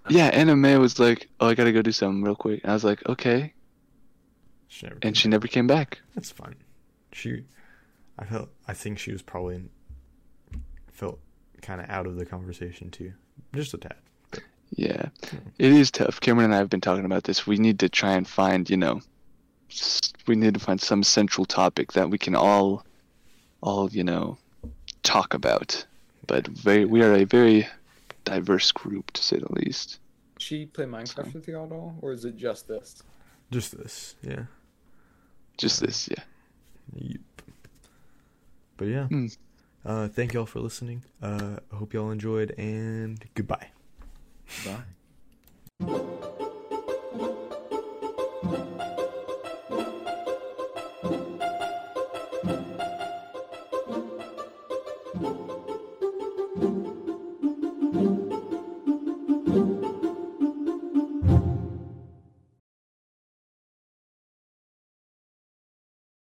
[0.10, 0.28] yeah.
[0.28, 2.84] Anna Mae was like, "Oh, I gotta go do something real quick." And I was
[2.84, 3.54] like, "Okay,"
[4.68, 5.32] She never and came she back.
[5.32, 6.02] never came back.
[6.16, 6.56] That's fine.
[7.14, 7.44] She,
[8.20, 8.50] I felt.
[8.68, 9.64] I think she was probably
[10.92, 11.20] felt
[11.62, 13.14] kind of out of the conversation too,
[13.54, 13.96] just a tad.
[14.72, 15.38] Yeah, hmm.
[15.60, 16.20] it is tough.
[16.20, 17.46] Cameron and I have been talking about this.
[17.48, 19.02] We need to try and find, you know,
[20.28, 22.84] we need to find some central topic that we can all,
[23.62, 24.38] all, you know,
[25.06, 25.86] talk about.
[26.28, 27.68] But very, we are a very
[28.26, 30.00] diverse group, to say the least.
[30.38, 33.04] She play Minecraft with you at all, or is it just this?
[33.52, 34.46] Just this, yeah.
[35.58, 36.24] Just this, yeah.
[36.94, 37.22] Yep.
[38.78, 39.08] But yeah.
[39.08, 39.28] Hmm.
[39.86, 41.04] Uh, thank y'all for listening.
[41.22, 43.70] Uh, I hope y'all enjoyed, and goodbye.
[44.66, 44.84] Bye.
[45.80, 46.52] Bye.